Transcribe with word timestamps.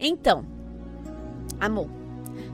Então, 0.00 0.44
amor, 1.58 1.88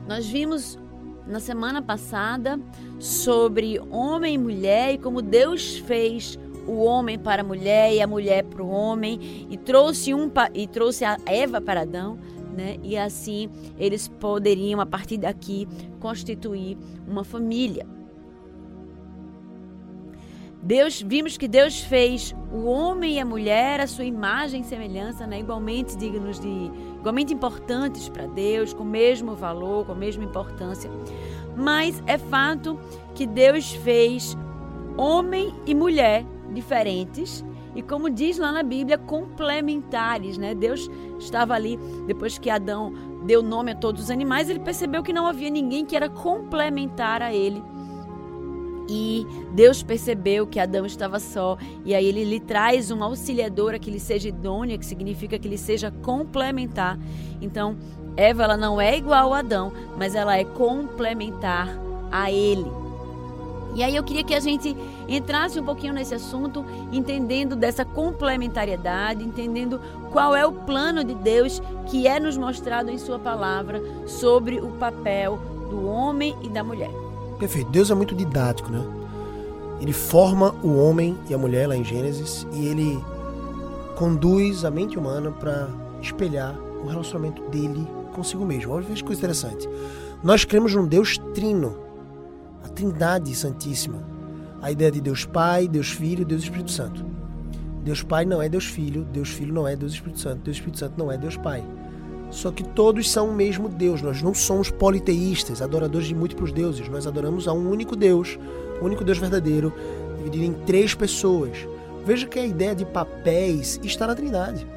nós 0.07 0.25
vimos 0.25 0.79
na 1.27 1.39
semana 1.39 1.79
passada 1.79 2.59
sobre 2.99 3.79
homem 3.91 4.33
e 4.33 4.37
mulher 4.37 4.93
e 4.95 4.97
como 4.97 5.21
Deus 5.21 5.77
fez 5.77 6.39
o 6.67 6.83
homem 6.83 7.19
para 7.19 7.43
a 7.43 7.45
mulher 7.45 7.93
e 7.93 8.01
a 8.01 8.07
mulher 8.07 8.43
para 8.45 8.63
o 8.63 8.69
homem 8.69 9.47
e 9.47 9.57
trouxe 9.57 10.11
um 10.11 10.31
e 10.55 10.65
trouxe 10.65 11.05
a 11.05 11.17
Eva 11.27 11.61
para 11.61 11.81
Adão, 11.81 12.17
né? 12.57 12.77
E 12.81 12.97
assim 12.97 13.47
eles 13.77 14.07
poderiam 14.07 14.81
a 14.81 14.85
partir 14.85 15.17
daqui 15.17 15.67
constituir 15.99 16.75
uma 17.07 17.23
família. 17.23 17.85
Deus, 20.65 20.99
vimos 20.99 21.37
que 21.37 21.47
Deus 21.47 21.81
fez 21.81 22.35
o 22.51 22.65
homem 22.65 23.17
e 23.17 23.19
a 23.19 23.25
mulher 23.25 23.79
a 23.79 23.85
sua 23.85 24.03
imagem 24.03 24.61
e 24.61 24.63
semelhança, 24.63 25.27
né? 25.27 25.39
igualmente 25.39 25.95
dignos 25.95 26.39
de, 26.39 26.71
igualmente 27.05 27.31
importantes 27.31 28.09
para 28.09 28.25
Deus, 28.25 28.73
com 28.73 28.81
o 28.81 28.85
mesmo 28.85 29.35
valor, 29.35 29.85
com 29.85 29.91
a 29.91 29.95
mesma 29.95 30.23
importância. 30.23 30.89
Mas 31.55 32.01
é 32.07 32.17
fato 32.17 32.79
que 33.13 33.27
Deus 33.27 33.73
fez 33.73 34.35
homem 34.97 35.53
e 35.67 35.75
mulher 35.75 36.25
diferentes 36.51 37.45
e 37.75 37.83
como 37.83 38.09
diz 38.09 38.39
lá 38.39 38.51
na 38.51 38.63
Bíblia, 38.63 38.97
complementares, 38.97 40.37
né? 40.37 40.55
Deus 40.55 40.89
estava 41.19 41.53
ali 41.53 41.77
depois 42.07 42.39
que 42.39 42.49
Adão 42.49 42.91
deu 43.23 43.43
nome 43.43 43.71
a 43.71 43.75
todos 43.75 44.03
os 44.03 44.09
animais, 44.09 44.49
ele 44.49 44.59
percebeu 44.59 45.03
que 45.03 45.13
não 45.13 45.27
havia 45.27 45.49
ninguém 45.49 45.85
que 45.85 45.95
era 45.95 46.09
complementar 46.09 47.21
a 47.21 47.33
ele 47.33 47.61
e 48.87 49.25
Deus 49.53 49.81
percebeu 49.81 50.45
que 50.45 50.59
Adão 50.59 50.85
estava 50.85 51.19
só, 51.19 51.57
e 51.83 51.95
aí 51.95 52.05
ele 52.05 52.23
lhe 52.23 52.39
traz 52.39 52.91
uma 52.91 53.05
auxiliadora 53.05 53.79
que 53.79 53.89
lhe 53.89 53.99
seja 53.99 54.29
idônea, 54.29 54.77
que 54.77 54.85
significa 54.85 55.39
que 55.39 55.47
lhe 55.47 55.57
seja 55.57 55.91
complementar. 55.91 56.99
Então, 57.41 57.75
Eva 58.17 58.43
ela 58.43 58.57
não 58.57 58.79
é 58.79 58.97
igual 58.97 59.33
a 59.33 59.39
Adão, 59.39 59.71
mas 59.97 60.15
ela 60.15 60.37
é 60.37 60.43
complementar 60.43 61.69
a 62.11 62.31
ele. 62.31 62.65
E 63.75 63.83
aí 63.83 63.93
eu 63.93 64.03
queria 64.03 64.23
que 64.23 64.33
a 64.33 64.39
gente 64.39 64.75
entrasse 65.07 65.59
um 65.59 65.65
pouquinho 65.65 65.93
nesse 65.93 66.15
assunto, 66.15 66.63
entendendo 66.93 67.57
dessa 67.57 67.83
complementariedade, 67.83 69.21
entendendo 69.21 69.81
qual 70.11 70.33
é 70.33 70.45
o 70.45 70.53
plano 70.53 71.03
de 71.03 71.13
Deus 71.13 71.61
que 71.87 72.07
é 72.07 72.17
nos 72.17 72.37
mostrado 72.37 72.89
em 72.89 72.97
sua 72.97 73.19
palavra 73.19 73.81
sobre 74.07 74.61
o 74.61 74.69
papel 74.77 75.37
do 75.69 75.85
homem 75.87 76.33
e 76.41 76.47
da 76.47 76.63
mulher. 76.63 77.04
Perfeito. 77.39 77.69
Deus 77.71 77.91
é 77.91 77.95
muito 77.95 78.15
didático, 78.15 78.71
né? 78.71 78.83
Ele 79.81 79.93
forma 79.93 80.55
o 80.63 80.77
homem 80.77 81.17
e 81.29 81.33
a 81.33 81.37
mulher 81.37 81.67
lá 81.67 81.75
em 81.75 81.83
Gênesis 81.83 82.47
e 82.53 82.67
ele 82.67 83.03
conduz 83.95 84.63
a 84.63 84.71
mente 84.71 84.97
humana 84.97 85.31
para 85.31 85.67
espelhar 86.01 86.55
o 86.83 86.87
relacionamento 86.87 87.41
dele 87.49 87.85
consigo 88.13 88.45
mesmo. 88.45 88.73
Olha 88.73 88.85
que 88.85 89.03
coisa 89.03 89.19
interessante. 89.19 89.67
Nós 90.23 90.45
cremos 90.45 90.73
num 90.73 90.87
Deus 90.87 91.17
trino, 91.33 91.77
a 92.63 92.69
Trindade 92.69 93.35
Santíssima. 93.35 94.03
A 94.61 94.71
ideia 94.71 94.91
de 94.91 95.01
Deus 95.01 95.25
Pai, 95.25 95.67
Deus 95.67 95.91
Filho 95.91 96.25
Deus 96.25 96.43
Espírito 96.43 96.71
Santo. 96.71 97.05
Deus 97.83 98.01
Pai 98.01 98.25
não 98.25 98.41
é 98.41 98.49
Deus 98.49 98.65
Filho, 98.65 99.05
Deus 99.05 99.29
Filho 99.29 99.53
não 99.53 99.67
é 99.67 99.75
Deus 99.75 99.93
Espírito 99.93 100.19
Santo, 100.19 100.41
Deus 100.41 100.57
Espírito 100.57 100.79
Santo 100.79 100.93
não 100.97 101.11
é 101.11 101.17
Deus 101.17 101.37
Pai. 101.37 101.63
Só 102.35 102.51
que 102.51 102.65
todos 102.65 103.09
são 103.09 103.29
o 103.29 103.33
mesmo 103.33 103.69
Deus. 103.69 104.01
Nós 104.01 104.21
não 104.21 104.33
somos 104.33 104.69
politeístas, 104.69 105.61
adoradores 105.61 106.05
de 106.05 106.13
múltiplos 106.13 106.51
deuses. 106.51 106.89
Nós 106.89 107.07
adoramos 107.07 107.47
a 107.47 107.53
um 107.53 107.69
único 107.69 107.95
Deus, 107.95 108.37
o 108.81 108.85
único 108.85 109.05
Deus 109.05 109.17
verdadeiro, 109.17 109.73
dividido 110.17 110.43
em 110.43 110.53
três 110.65 110.93
pessoas. 110.93 111.65
Veja 112.05 112.27
que 112.27 112.37
a 112.37 112.45
ideia 112.45 112.75
de 112.75 112.83
papéis 112.83 113.79
está 113.81 114.05
na 114.05 114.13
Trindade. 114.13 114.67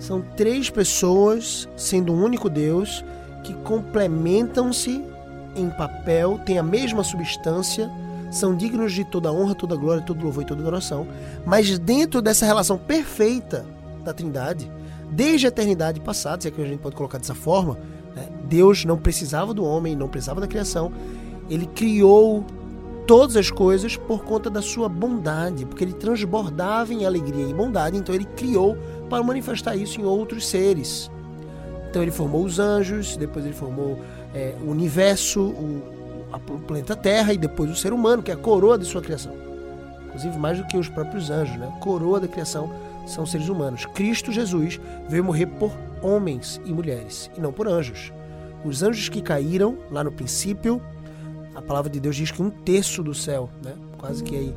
São 0.00 0.22
três 0.34 0.70
pessoas, 0.70 1.68
sendo 1.76 2.14
um 2.14 2.24
único 2.24 2.48
Deus, 2.48 3.04
que 3.44 3.52
complementam-se 3.52 5.04
em 5.54 5.68
papel, 5.68 6.40
têm 6.46 6.58
a 6.58 6.62
mesma 6.62 7.04
substância, 7.04 7.90
são 8.30 8.56
dignos 8.56 8.94
de 8.94 9.04
toda 9.04 9.30
honra, 9.30 9.54
toda 9.54 9.76
glória, 9.76 10.02
todo 10.02 10.24
louvor 10.24 10.42
e 10.42 10.46
toda 10.46 10.62
adoração. 10.62 11.06
Mas 11.44 11.78
dentro 11.78 12.22
dessa 12.22 12.46
relação 12.46 12.78
perfeita 12.78 13.66
da 14.02 14.14
Trindade, 14.14 14.70
desde 15.10 15.46
a 15.46 15.48
eternidade 15.48 16.00
passada, 16.00 16.42
se 16.42 16.48
é 16.48 16.50
que 16.50 16.60
a 16.60 16.66
gente 16.66 16.80
pode 16.80 16.96
colocar 16.96 17.18
dessa 17.18 17.34
forma, 17.34 17.78
né? 18.14 18.28
Deus 18.44 18.84
não 18.84 18.96
precisava 18.96 19.52
do 19.52 19.64
homem, 19.64 19.94
não 19.94 20.08
precisava 20.08 20.40
da 20.40 20.46
criação. 20.46 20.90
Ele 21.50 21.66
criou 21.66 22.44
todas 23.06 23.36
as 23.36 23.50
coisas 23.50 23.96
por 23.96 24.24
conta 24.24 24.50
da 24.50 24.60
sua 24.60 24.88
bondade, 24.88 25.64
porque 25.64 25.84
ele 25.84 25.92
transbordava 25.92 26.92
em 26.92 27.06
alegria 27.06 27.46
e 27.46 27.54
bondade, 27.54 27.96
então 27.96 28.14
ele 28.14 28.24
criou 28.24 28.76
para 29.08 29.22
manifestar 29.22 29.76
isso 29.76 30.00
em 30.00 30.04
outros 30.04 30.46
seres. 30.48 31.10
Então 31.88 32.02
ele 32.02 32.10
formou 32.10 32.44
os 32.44 32.58
anjos, 32.58 33.16
depois 33.16 33.44
ele 33.44 33.54
formou 33.54 33.98
é, 34.34 34.54
o 34.60 34.70
universo, 34.70 35.40
o, 35.40 35.82
a, 36.32 36.36
o 36.36 36.58
planeta 36.58 36.96
Terra 36.96 37.32
e 37.32 37.38
depois 37.38 37.70
o 37.70 37.76
ser 37.76 37.92
humano, 37.92 38.22
que 38.22 38.30
é 38.30 38.34
a 38.34 38.36
coroa 38.36 38.76
de 38.76 38.84
sua 38.84 39.00
criação. 39.00 39.32
Inclusive 40.06 40.36
mais 40.38 40.58
do 40.58 40.66
que 40.66 40.76
os 40.76 40.88
próprios 40.88 41.30
anjos, 41.30 41.56
né? 41.56 41.72
Coroa 41.80 42.18
da 42.18 42.26
criação 42.26 42.72
são 43.06 43.24
seres 43.24 43.48
humanos. 43.48 43.86
Cristo 43.86 44.30
Jesus 44.32 44.80
veio 45.08 45.24
morrer 45.24 45.46
por 45.46 45.72
homens 46.02 46.60
e 46.64 46.72
mulheres, 46.72 47.30
e 47.36 47.40
não 47.40 47.52
por 47.52 47.68
anjos. 47.68 48.12
Os 48.64 48.82
anjos 48.82 49.08
que 49.08 49.22
caíram 49.22 49.78
lá 49.90 50.02
no 50.02 50.12
princípio, 50.12 50.82
a 51.54 51.62
palavra 51.62 51.90
de 51.90 52.00
Deus 52.00 52.16
diz 52.16 52.30
que 52.30 52.42
um 52.42 52.50
terço 52.50 53.02
do 53.02 53.14
céu, 53.14 53.48
né? 53.64 53.74
quase 53.96 54.22
que 54.22 54.36
aí, 54.36 54.54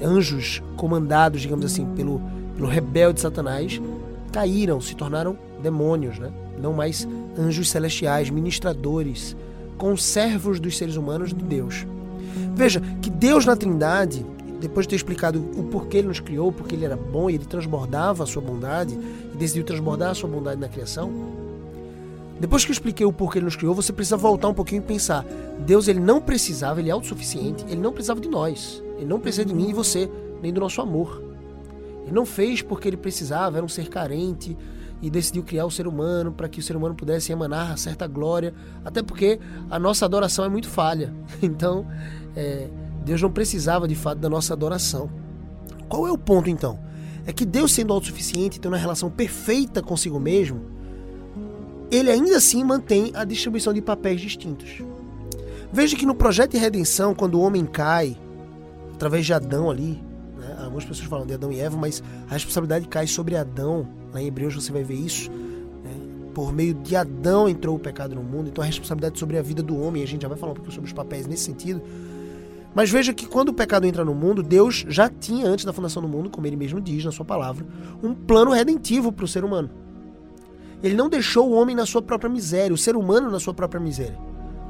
é, 0.00 0.06
anjos 0.06 0.62
comandados, 0.76 1.42
digamos 1.42 1.66
assim, 1.66 1.84
pelo, 1.94 2.22
pelo 2.56 2.68
rebelde 2.68 3.20
Satanás, 3.20 3.80
caíram, 4.32 4.80
se 4.80 4.94
tornaram 4.94 5.36
demônios, 5.62 6.18
né? 6.18 6.32
não 6.58 6.72
mais 6.72 7.06
anjos 7.38 7.70
celestiais, 7.70 8.30
ministradores, 8.30 9.36
conservos 9.76 10.60
dos 10.60 10.78
seres 10.78 10.96
humanos 10.96 11.34
de 11.34 11.44
Deus. 11.44 11.86
Veja 12.54 12.80
que 13.02 13.10
Deus 13.10 13.44
na 13.44 13.56
Trindade 13.56 14.24
depois 14.64 14.86
de 14.86 14.90
ter 14.90 14.96
explicado 14.96 15.38
o 15.56 15.64
porquê 15.64 15.98
ele 15.98 16.08
nos 16.08 16.20
criou, 16.20 16.50
porque 16.50 16.74
ele 16.74 16.84
era 16.84 16.96
bom 16.96 17.28
e 17.28 17.34
ele 17.34 17.44
transbordava 17.44 18.24
a 18.24 18.26
sua 18.26 18.40
bondade 18.40 18.98
e 19.32 19.36
decidiu 19.36 19.64
transbordar 19.64 20.10
a 20.10 20.14
sua 20.14 20.28
bondade 20.28 20.60
na 20.60 20.68
criação, 20.68 21.12
depois 22.40 22.64
que 22.64 22.70
eu 22.70 22.72
expliquei 22.72 23.06
o 23.06 23.12
porquê 23.12 23.38
ele 23.38 23.44
nos 23.44 23.56
criou, 23.56 23.74
você 23.74 23.92
precisa 23.92 24.16
voltar 24.16 24.48
um 24.48 24.54
pouquinho 24.54 24.80
e 24.82 24.84
pensar: 24.84 25.24
Deus 25.60 25.86
ele 25.86 26.00
não 26.00 26.20
precisava, 26.20 26.80
ele 26.80 26.88
é 26.88 26.92
autossuficiente, 26.92 27.64
ele 27.68 27.80
não 27.80 27.92
precisava 27.92 28.20
de 28.20 28.28
nós, 28.28 28.82
ele 28.96 29.06
não 29.06 29.20
precisa 29.20 29.44
de 29.44 29.54
mim 29.54 29.70
e 29.70 29.72
você, 29.72 30.10
nem 30.42 30.52
do 30.52 30.60
nosso 30.60 30.80
amor. 30.80 31.22
Ele 32.04 32.12
não 32.12 32.26
fez 32.26 32.60
porque 32.60 32.88
ele 32.88 32.96
precisava, 32.96 33.56
era 33.56 33.64
um 33.64 33.68
ser 33.68 33.88
carente 33.88 34.56
e 35.00 35.08
decidiu 35.08 35.42
criar 35.42 35.64
o 35.64 35.70
ser 35.70 35.86
humano 35.86 36.32
para 36.32 36.48
que 36.48 36.60
o 36.60 36.62
ser 36.62 36.76
humano 36.76 36.94
pudesse 36.94 37.30
emanar 37.30 37.78
certa 37.78 38.06
glória, 38.06 38.52
até 38.84 39.02
porque 39.02 39.38
a 39.70 39.78
nossa 39.78 40.04
adoração 40.04 40.44
é 40.44 40.48
muito 40.48 40.68
falha. 40.68 41.14
Então, 41.40 41.86
é, 42.34 42.68
Deus 43.04 43.20
não 43.20 43.30
precisava 43.30 43.86
de 43.86 43.94
fato 43.94 44.18
da 44.18 44.28
nossa 44.28 44.54
adoração. 44.54 45.10
Qual 45.88 46.06
é 46.06 46.12
o 46.12 46.18
ponto 46.18 46.48
então? 46.48 46.78
É 47.26 47.32
que 47.32 47.44
Deus, 47.44 47.72
sendo 47.72 47.92
autossuficiente, 47.92 48.58
tendo 48.58 48.72
uma 48.72 48.78
relação 48.78 49.10
perfeita 49.10 49.82
consigo 49.82 50.18
mesmo, 50.18 50.60
ele 51.90 52.10
ainda 52.10 52.36
assim 52.36 52.64
mantém 52.64 53.12
a 53.14 53.24
distribuição 53.24 53.72
de 53.72 53.80
papéis 53.80 54.20
distintos. 54.20 54.82
Veja 55.72 55.96
que 55.96 56.06
no 56.06 56.14
projeto 56.14 56.52
de 56.52 56.58
redenção, 56.58 57.14
quando 57.14 57.34
o 57.34 57.40
homem 57.40 57.64
cai, 57.64 58.16
através 58.94 59.26
de 59.26 59.32
Adão 59.32 59.70
ali, 59.70 60.02
né, 60.38 60.56
algumas 60.60 60.84
pessoas 60.84 61.08
falam 61.08 61.26
de 61.26 61.34
Adão 61.34 61.52
e 61.52 61.60
Eva, 61.60 61.76
mas 61.76 62.02
a 62.28 62.32
responsabilidade 62.32 62.88
cai 62.88 63.06
sobre 63.06 63.36
Adão. 63.36 63.86
Lá 64.12 64.22
em 64.22 64.26
Hebreus 64.26 64.54
você 64.54 64.72
vai 64.72 64.82
ver 64.82 64.94
isso. 64.94 65.30
Né? 65.30 65.90
Por 66.32 66.52
meio 66.52 66.74
de 66.74 66.94
Adão 66.96 67.48
entrou 67.48 67.76
o 67.76 67.78
pecado 67.78 68.14
no 68.14 68.22
mundo, 68.22 68.48
então 68.48 68.62
a 68.62 68.66
responsabilidade 68.66 69.18
sobre 69.18 69.38
a 69.38 69.42
vida 69.42 69.62
do 69.62 69.78
homem, 69.80 70.02
a 70.02 70.06
gente 70.06 70.22
já 70.22 70.28
vai 70.28 70.38
falar 70.38 70.52
um 70.52 70.56
pouco 70.56 70.70
sobre 70.70 70.86
os 70.86 70.92
papéis 70.92 71.26
nesse 71.26 71.44
sentido. 71.44 71.82
Mas 72.74 72.90
veja 72.90 73.14
que 73.14 73.26
quando 73.26 73.50
o 73.50 73.54
pecado 73.54 73.86
entra 73.86 74.04
no 74.04 74.14
mundo, 74.14 74.42
Deus 74.42 74.84
já 74.88 75.08
tinha, 75.08 75.46
antes 75.46 75.64
da 75.64 75.72
fundação 75.72 76.02
do 76.02 76.08
mundo, 76.08 76.28
como 76.28 76.46
ele 76.46 76.56
mesmo 76.56 76.80
diz 76.80 77.04
na 77.04 77.12
sua 77.12 77.24
palavra, 77.24 77.64
um 78.02 78.12
plano 78.12 78.50
redentivo 78.50 79.12
para 79.12 79.24
o 79.24 79.28
ser 79.28 79.44
humano. 79.44 79.70
Ele 80.82 80.96
não 80.96 81.08
deixou 81.08 81.48
o 81.48 81.52
homem 81.52 81.76
na 81.76 81.86
sua 81.86 82.02
própria 82.02 82.28
miséria, 82.28 82.74
o 82.74 82.78
ser 82.78 82.96
humano 82.96 83.30
na 83.30 83.38
sua 83.38 83.54
própria 83.54 83.80
miséria, 83.80 84.18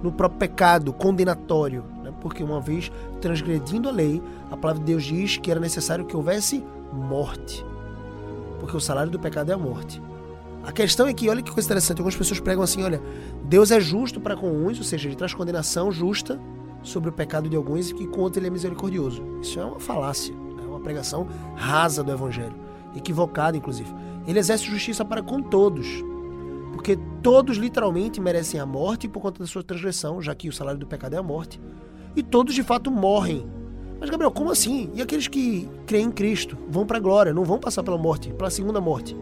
no 0.02 0.12
próprio 0.12 0.38
pecado 0.38 0.92
condenatório. 0.92 1.82
Né? 2.02 2.12
Porque 2.20 2.44
uma 2.44 2.60
vez 2.60 2.92
transgredindo 3.22 3.88
a 3.88 3.92
lei, 3.92 4.22
a 4.50 4.56
palavra 4.56 4.84
de 4.84 4.92
Deus 4.92 5.02
diz 5.02 5.38
que 5.38 5.50
era 5.50 5.58
necessário 5.58 6.04
que 6.04 6.14
houvesse 6.14 6.62
morte. 6.92 7.64
Porque 8.60 8.76
o 8.76 8.80
salário 8.80 9.10
do 9.10 9.18
pecado 9.18 9.50
é 9.50 9.54
a 9.54 9.58
morte. 9.58 10.00
A 10.62 10.72
questão 10.72 11.06
é 11.06 11.14
que, 11.14 11.28
olha 11.28 11.42
que 11.42 11.50
coisa 11.50 11.66
interessante, 11.66 11.98
algumas 11.98 12.16
pessoas 12.16 12.38
pregam 12.38 12.62
assim, 12.62 12.82
olha, 12.82 13.02
Deus 13.44 13.70
é 13.70 13.80
justo 13.80 14.20
para 14.20 14.36
com 14.36 14.48
uns, 14.48 14.78
ou 14.78 14.84
seja, 14.84 15.08
ele 15.08 15.16
traz 15.16 15.34
condenação 15.34 15.90
justa 15.90 16.40
sobre 16.84 17.10
o 17.10 17.12
pecado 17.12 17.48
de 17.48 17.56
alguns 17.56 17.90
e 17.90 17.94
que 17.94 18.06
contra 18.06 18.38
ele 18.38 18.46
é 18.46 18.50
misericordioso. 18.50 19.20
Isso 19.42 19.58
é 19.58 19.64
uma 19.64 19.80
falácia, 19.80 20.32
é 20.62 20.66
uma 20.66 20.78
pregação 20.78 21.26
rasa 21.56 22.04
do 22.04 22.12
evangelho, 22.12 22.54
equivocada 22.94 23.56
inclusive. 23.56 23.92
Ele 24.26 24.38
exerce 24.38 24.64
justiça 24.64 25.04
para 25.04 25.22
com 25.22 25.42
todos, 25.42 26.04
porque 26.72 26.96
todos 27.20 27.56
literalmente 27.56 28.20
merecem 28.20 28.60
a 28.60 28.66
morte 28.66 29.08
por 29.08 29.20
conta 29.20 29.40
da 29.40 29.46
sua 29.46 29.64
transgressão, 29.64 30.22
já 30.22 30.32
que 30.34 30.48
o 30.48 30.52
salário 30.52 30.78
do 30.78 30.86
pecado 30.86 31.14
é 31.14 31.18
a 31.18 31.22
morte, 31.22 31.60
e 32.14 32.22
todos 32.22 32.54
de 32.54 32.62
fato 32.62 32.90
morrem. 32.90 33.44
Mas 33.98 34.08
Gabriel, 34.08 34.30
como 34.30 34.50
assim? 34.50 34.90
E 34.94 35.02
aqueles 35.02 35.26
que 35.26 35.68
creem 35.86 36.06
em 36.06 36.12
Cristo 36.12 36.56
vão 36.68 36.86
para 36.86 36.98
a 36.98 37.00
glória, 37.00 37.32
não 37.32 37.44
vão 37.44 37.58
passar 37.58 37.82
pela 37.82 37.98
morte, 37.98 38.32
pela 38.32 38.50
segunda 38.50 38.80
morte? 38.80 39.16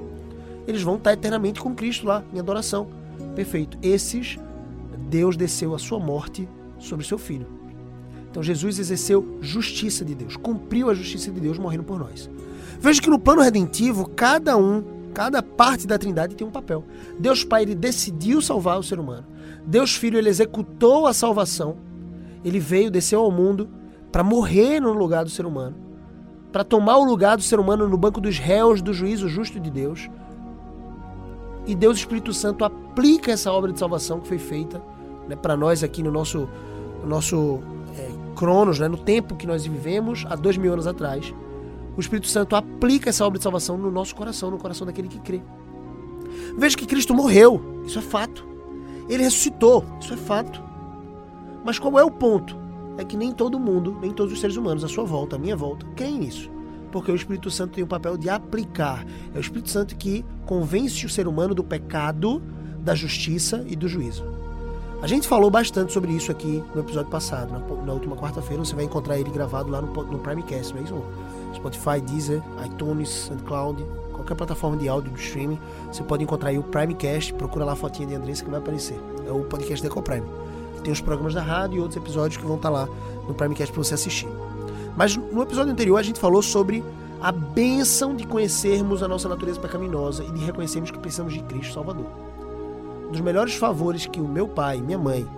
eles 0.67 0.83
vão 0.83 0.97
estar 0.97 1.13
eternamente 1.13 1.61
com 1.61 1.75
Cristo 1.75 2.07
lá, 2.07 2.23
em 2.33 2.39
adoração. 2.39 2.89
Perfeito. 3.35 3.79
Esses, 3.83 4.39
Deus 5.09 5.37
desceu 5.37 5.75
a 5.75 5.79
sua 5.79 5.99
morte 5.99 6.49
sobre 6.83 7.07
seu 7.07 7.19
filho. 7.19 7.47
Então 8.31 8.43
Jesus 8.43 8.79
exerceu 8.79 9.39
justiça 9.41 10.05
de 10.05 10.15
Deus, 10.15 10.37
cumpriu 10.37 10.89
a 10.89 10.95
justiça 10.95 11.31
de 11.31 11.41
Deus 11.41 11.59
morrendo 11.59 11.85
por 11.85 11.99
nós. 11.99 12.31
Veja 12.81 13.01
que 13.01 13.11
no 13.11 13.19
plano 13.19 13.43
redentivo, 13.43 14.09
cada 14.09 14.57
um, 14.57 14.83
cada 15.13 15.43
parte 15.43 15.87
da 15.87 15.99
Trindade 15.99 16.35
tem 16.35 16.47
um 16.47 16.51
papel. 16.51 16.85
Deus 17.19 17.45
Pai, 17.45 17.63
ele 17.63 17.75
decidiu 17.75 18.41
salvar 18.41 18.79
o 18.79 18.83
ser 18.83 18.99
humano. 18.99 19.25
Deus 19.65 19.95
Filho, 19.95 20.19
ele 20.19 20.29
executou 20.29 21.07
a 21.07 21.13
salvação. 21.13 21.77
Ele 22.45 22.59
veio, 22.59 22.91
desceu 22.91 23.21
ao 23.21 23.31
mundo 23.31 23.69
para 24.11 24.25
morrer 24.25 24.81
no 24.81 24.93
lugar 24.93 25.25
do 25.25 25.31
ser 25.31 25.47
humano, 25.47 25.77
para 26.51 26.65
tomar 26.65 26.97
o 26.97 27.05
lugar 27.05 27.37
do 27.37 27.43
ser 27.43 27.61
humano 27.61 27.89
no 27.89 27.97
banco 27.97 28.21
dos 28.21 28.39
réus 28.39 28.83
do 28.83 28.93
juízo 28.93 29.29
justo 29.29 29.61
de 29.61 29.71
Deus. 29.71 30.11
E 31.67 31.75
Deus 31.75 31.99
Espírito 31.99 32.33
Santo 32.33 32.65
aplica 32.65 33.31
essa 33.31 33.53
obra 33.53 33.73
de 33.73 33.79
salvação 33.79 34.21
que 34.21 34.29
foi 34.29 34.39
feita 34.39 34.83
né, 35.29 35.37
para 35.37 35.57
nós 35.57 35.83
aqui 35.83 36.03
no 36.03 36.11
nosso, 36.11 36.49
no 37.03 37.09
nosso 37.09 37.61
é, 37.97 38.11
Cronos, 38.37 38.79
né, 38.79 38.89
no 38.89 38.97
tempo 38.97 39.37
que 39.37 39.47
nós 39.47 39.67
vivemos 39.67 40.25
há 40.29 40.37
dois 40.37 40.57
mil 40.57 40.73
anos 40.73 40.87
atrás. 40.87 41.35
O 41.97 42.01
Espírito 42.01 42.29
Santo 42.29 42.57
aplica 42.57 43.11
essa 43.11 43.25
obra 43.27 43.39
de 43.39 43.43
salvação 43.43 43.77
no 43.77 43.91
nosso 43.91 44.15
coração, 44.15 44.51
no 44.51 44.59
coração 44.59 44.87
daquele 44.87 45.09
que 45.09 45.19
crê. 45.19 45.43
Veja 46.57 46.77
que 46.77 46.87
Cristo 46.87 47.15
morreu, 47.15 47.83
isso 47.87 47.99
é 47.99 48.03
fato. 48.03 48.47
Ele 49.09 49.23
ressuscitou, 49.23 49.85
isso 50.01 50.15
é 50.15 50.17
fato. 50.17 50.63
Mas 51.65 51.79
qual 51.79 51.99
é 51.99 52.05
o 52.05 52.11
ponto? 52.11 52.57
É 52.99 53.05
que 53.05 53.17
nem 53.17 53.33
todo 53.33 53.59
mundo, 53.59 53.97
nem 54.01 54.13
todos 54.13 54.33
os 54.33 54.41
seres 54.41 54.57
humanos 54.57 54.85
à 54.85 54.89
sua 54.89 55.05
volta, 55.05 55.37
à 55.37 55.39
minha 55.39 55.57
volta, 55.57 55.87
creem 55.95 56.19
nisso. 56.19 56.51
Porque 56.91 57.11
o 57.11 57.17
Espírito 57.17 57.51
Santo 57.51 57.75
tem 57.75 57.85
o 57.85 57.87
papel 57.87 58.17
de 58.17 58.29
aplicar. 58.29 59.07
É 59.35 59.39
o 59.39 59.41
Espírito 59.41 59.71
Santo 59.71 59.97
que 59.97 60.25
convence 60.45 61.05
o 61.07 61.09
ser 61.09 61.27
humano 61.27 61.55
do 61.55 61.65
pecado, 61.65 62.43
da 62.79 62.95
justiça 62.95 63.65
e 63.67 63.75
do 63.75 63.89
juízo. 63.89 64.25
A 65.03 65.07
gente 65.09 65.27
falou 65.27 65.51
bastante 65.51 65.93
sobre 65.93 66.13
isso 66.13 66.31
aqui 66.31 66.63
no 66.73 66.81
episódio 66.81 67.11
passado, 67.11 67.51
na, 67.51 67.59
na 67.59 67.93
última 67.93 68.15
quarta-feira. 68.15 68.65
Você 68.65 68.73
vai 68.73 68.85
encontrar 68.85 69.19
ele 69.19 69.31
gravado 69.31 69.69
lá 69.69 69.83
no, 69.83 69.89
no 69.89 70.19
Primecast, 70.21 70.73
não 70.73 70.81
é 70.81 70.85
isso? 70.85 71.05
Spotify, 71.57 72.01
Deezer, 72.01 72.41
iTunes, 72.65 73.09
SoundCloud, 73.09 73.85
qualquer 74.13 74.37
plataforma 74.37 74.77
de 74.77 74.89
áudio 74.89 75.11
do 75.11 75.19
streaming. 75.19 75.59
Você 75.93 76.05
pode 76.05 76.23
encontrar 76.23 76.51
aí 76.51 76.59
o 76.59 76.63
Primecast, 76.63 77.35
procura 77.35 77.65
lá 77.65 77.73
a 77.73 77.75
fotinha 77.75 78.07
de 78.07 78.15
Andressa 78.15 78.45
que 78.45 78.51
vai 78.51 78.61
aparecer. 78.61 78.97
É 79.27 79.33
o 79.33 79.41
podcast 79.41 79.83
da 79.83 79.89
EcoPrime. 79.89 80.27
Tem 80.85 80.93
os 80.93 81.01
programas 81.01 81.35
da 81.35 81.43
rádio 81.43 81.79
e 81.79 81.81
outros 81.81 81.97
episódios 81.97 82.41
que 82.41 82.47
vão 82.47 82.55
estar 82.55 82.71
lá 82.71 82.87
no 83.27 83.35
Primecast 83.35 83.73
para 83.73 83.83
você 83.83 83.95
assistir. 83.95 84.29
Mas 84.97 85.17
no 85.17 85.43
episódio 85.43 85.73
anterior 85.73 85.97
a 85.97 86.03
gente 86.05 86.21
falou 86.21 86.43
sobre 86.43 86.85
a 87.21 87.33
bênção 87.33 88.15
de 88.15 88.25
conhecermos 88.25 89.03
a 89.03 89.09
nossa 89.09 89.29
natureza 89.29 89.59
pecaminosa 89.59 90.23
e 90.23 90.31
de 90.31 90.45
reconhecermos 90.45 90.93
que 90.93 90.99
precisamos 91.01 91.33
de 91.33 91.43
Cristo 91.43 91.75
Salvador. 91.75 92.32
Dos 93.13 93.21
melhores 93.21 93.55
favores 93.55 94.07
que 94.07 94.19
o 94.19 94.27
meu 94.27 94.49
pai 94.49 94.79
e 94.79 94.83
minha 94.83 94.97
mãe 94.97 95.29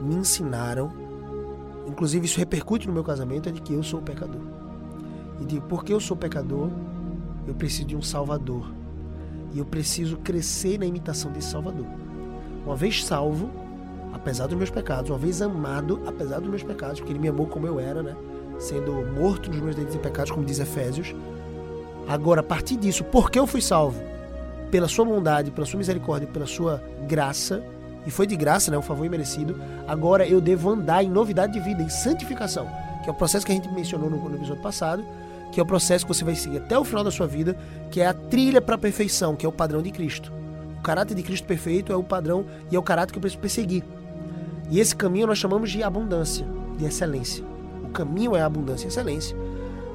me 0.00 0.14
ensinaram, 0.14 0.92
inclusive 1.84 2.26
isso 2.26 2.38
repercute 2.38 2.86
no 2.86 2.94
meu 2.94 3.02
casamento, 3.02 3.48
é 3.48 3.52
de 3.52 3.60
que 3.60 3.72
eu 3.72 3.82
sou 3.82 4.00
pecador. 4.00 4.40
E 5.40 5.44
de 5.44 5.60
porque 5.62 5.92
eu 5.92 5.98
sou 5.98 6.16
pecador, 6.16 6.70
eu 7.44 7.52
preciso 7.52 7.88
de 7.88 7.96
um 7.96 8.02
Salvador. 8.02 8.72
E 9.52 9.58
eu 9.58 9.64
preciso 9.64 10.16
crescer 10.18 10.78
na 10.78 10.86
imitação 10.86 11.32
desse 11.32 11.50
Salvador. 11.50 11.86
Uma 12.64 12.76
vez 12.76 13.04
salvo, 13.04 13.50
apesar 14.12 14.46
dos 14.46 14.56
meus 14.56 14.70
pecados, 14.70 15.10
uma 15.10 15.18
vez 15.18 15.42
amado, 15.42 16.02
apesar 16.06 16.38
dos 16.38 16.48
meus 16.48 16.62
pecados, 16.62 17.00
porque 17.00 17.12
ele 17.12 17.18
me 17.18 17.26
amou 17.26 17.48
como 17.48 17.66
eu 17.66 17.80
era, 17.80 18.00
né? 18.00 18.14
Sendo 18.60 18.92
morto 19.12 19.50
nos 19.50 19.58
meus 19.58 19.74
delitos 19.74 19.96
e 19.96 19.98
pecados, 19.98 20.30
como 20.30 20.46
diz 20.46 20.60
Efésios. 20.60 21.12
Agora, 22.06 22.42
a 22.42 22.44
partir 22.44 22.76
disso, 22.76 23.02
porque 23.02 23.40
eu 23.40 23.46
fui 23.46 23.60
salvo? 23.60 24.13
Pela 24.74 24.88
sua 24.88 25.04
bondade, 25.04 25.52
pela 25.52 25.64
sua 25.64 25.78
misericórdia, 25.78 26.26
pela 26.26 26.48
sua 26.48 26.82
graça, 27.06 27.62
e 28.04 28.10
foi 28.10 28.26
de 28.26 28.34
graça, 28.34 28.72
né? 28.72 28.76
Um 28.76 28.82
favor 28.82 29.06
imerecido. 29.06 29.54
Agora 29.86 30.26
eu 30.26 30.40
devo 30.40 30.68
andar 30.68 31.04
em 31.04 31.08
novidade 31.08 31.52
de 31.52 31.60
vida, 31.60 31.80
em 31.80 31.88
santificação, 31.88 32.68
que 33.00 33.08
é 33.08 33.12
o 33.12 33.14
processo 33.14 33.46
que 33.46 33.52
a 33.52 33.54
gente 33.54 33.72
mencionou 33.72 34.10
no, 34.10 34.28
no 34.28 34.34
episódio 34.34 34.60
passado, 34.60 35.04
que 35.52 35.60
é 35.60 35.62
o 35.62 35.66
processo 35.66 36.04
que 36.04 36.12
você 36.12 36.24
vai 36.24 36.34
seguir 36.34 36.56
até 36.56 36.76
o 36.76 36.82
final 36.82 37.04
da 37.04 37.12
sua 37.12 37.28
vida, 37.28 37.56
que 37.88 38.00
é 38.00 38.06
a 38.08 38.12
trilha 38.12 38.60
para 38.60 38.74
a 38.74 38.78
perfeição, 38.78 39.36
que 39.36 39.46
é 39.46 39.48
o 39.48 39.52
padrão 39.52 39.80
de 39.80 39.92
Cristo. 39.92 40.32
O 40.80 40.82
caráter 40.82 41.14
de 41.14 41.22
Cristo 41.22 41.46
perfeito 41.46 41.92
é 41.92 41.96
o 41.96 42.02
padrão 42.02 42.44
e 42.68 42.74
é 42.74 42.78
o 42.78 42.82
caráter 42.82 43.12
que 43.12 43.18
eu 43.18 43.20
preciso 43.20 43.40
perseguir. 43.40 43.84
E 44.72 44.80
esse 44.80 44.96
caminho 44.96 45.28
nós 45.28 45.38
chamamos 45.38 45.70
de 45.70 45.84
abundância, 45.84 46.44
de 46.76 46.84
excelência. 46.84 47.44
O 47.84 47.90
caminho 47.90 48.34
é 48.34 48.40
a 48.40 48.46
abundância 48.46 48.86
e 48.86 48.88
excelência, 48.88 49.36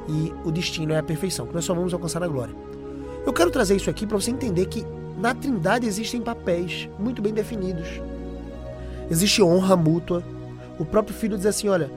e 0.07 0.33
o 0.45 0.49
destino 0.49 0.93
é 0.93 0.99
a 0.99 1.03
perfeição, 1.03 1.45
que 1.45 1.53
nós 1.53 1.65
só 1.65 1.73
vamos 1.73 1.93
alcançar 1.93 2.21
na 2.21 2.29
glória. 2.29 2.68
Eu 3.25 3.33
quero 3.33 3.51
trazer 3.51 3.75
isso 3.75 3.89
aqui 3.89 4.05
para 4.07 4.17
você 4.17 4.31
entender 4.31 4.65
que 4.67 4.85
na 5.17 5.33
Trindade 5.33 5.85
existem 5.85 6.21
papéis 6.21 6.89
muito 6.97 7.21
bem 7.21 7.33
definidos. 7.33 8.01
Existe 9.09 9.41
honra 9.43 9.75
mútua. 9.75 10.23
O 10.79 10.85
próprio 10.85 11.15
filho 11.15 11.37
diz 11.37 11.45
assim: 11.45 11.67
olha, 11.67 11.91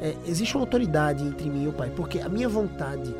é, 0.00 0.14
existe 0.26 0.54
uma 0.56 0.62
autoridade 0.62 1.24
entre 1.24 1.50
mim 1.50 1.64
e 1.64 1.68
o 1.68 1.72
Pai, 1.72 1.90
porque 1.94 2.20
a 2.20 2.28
minha 2.28 2.48
vontade 2.48 3.14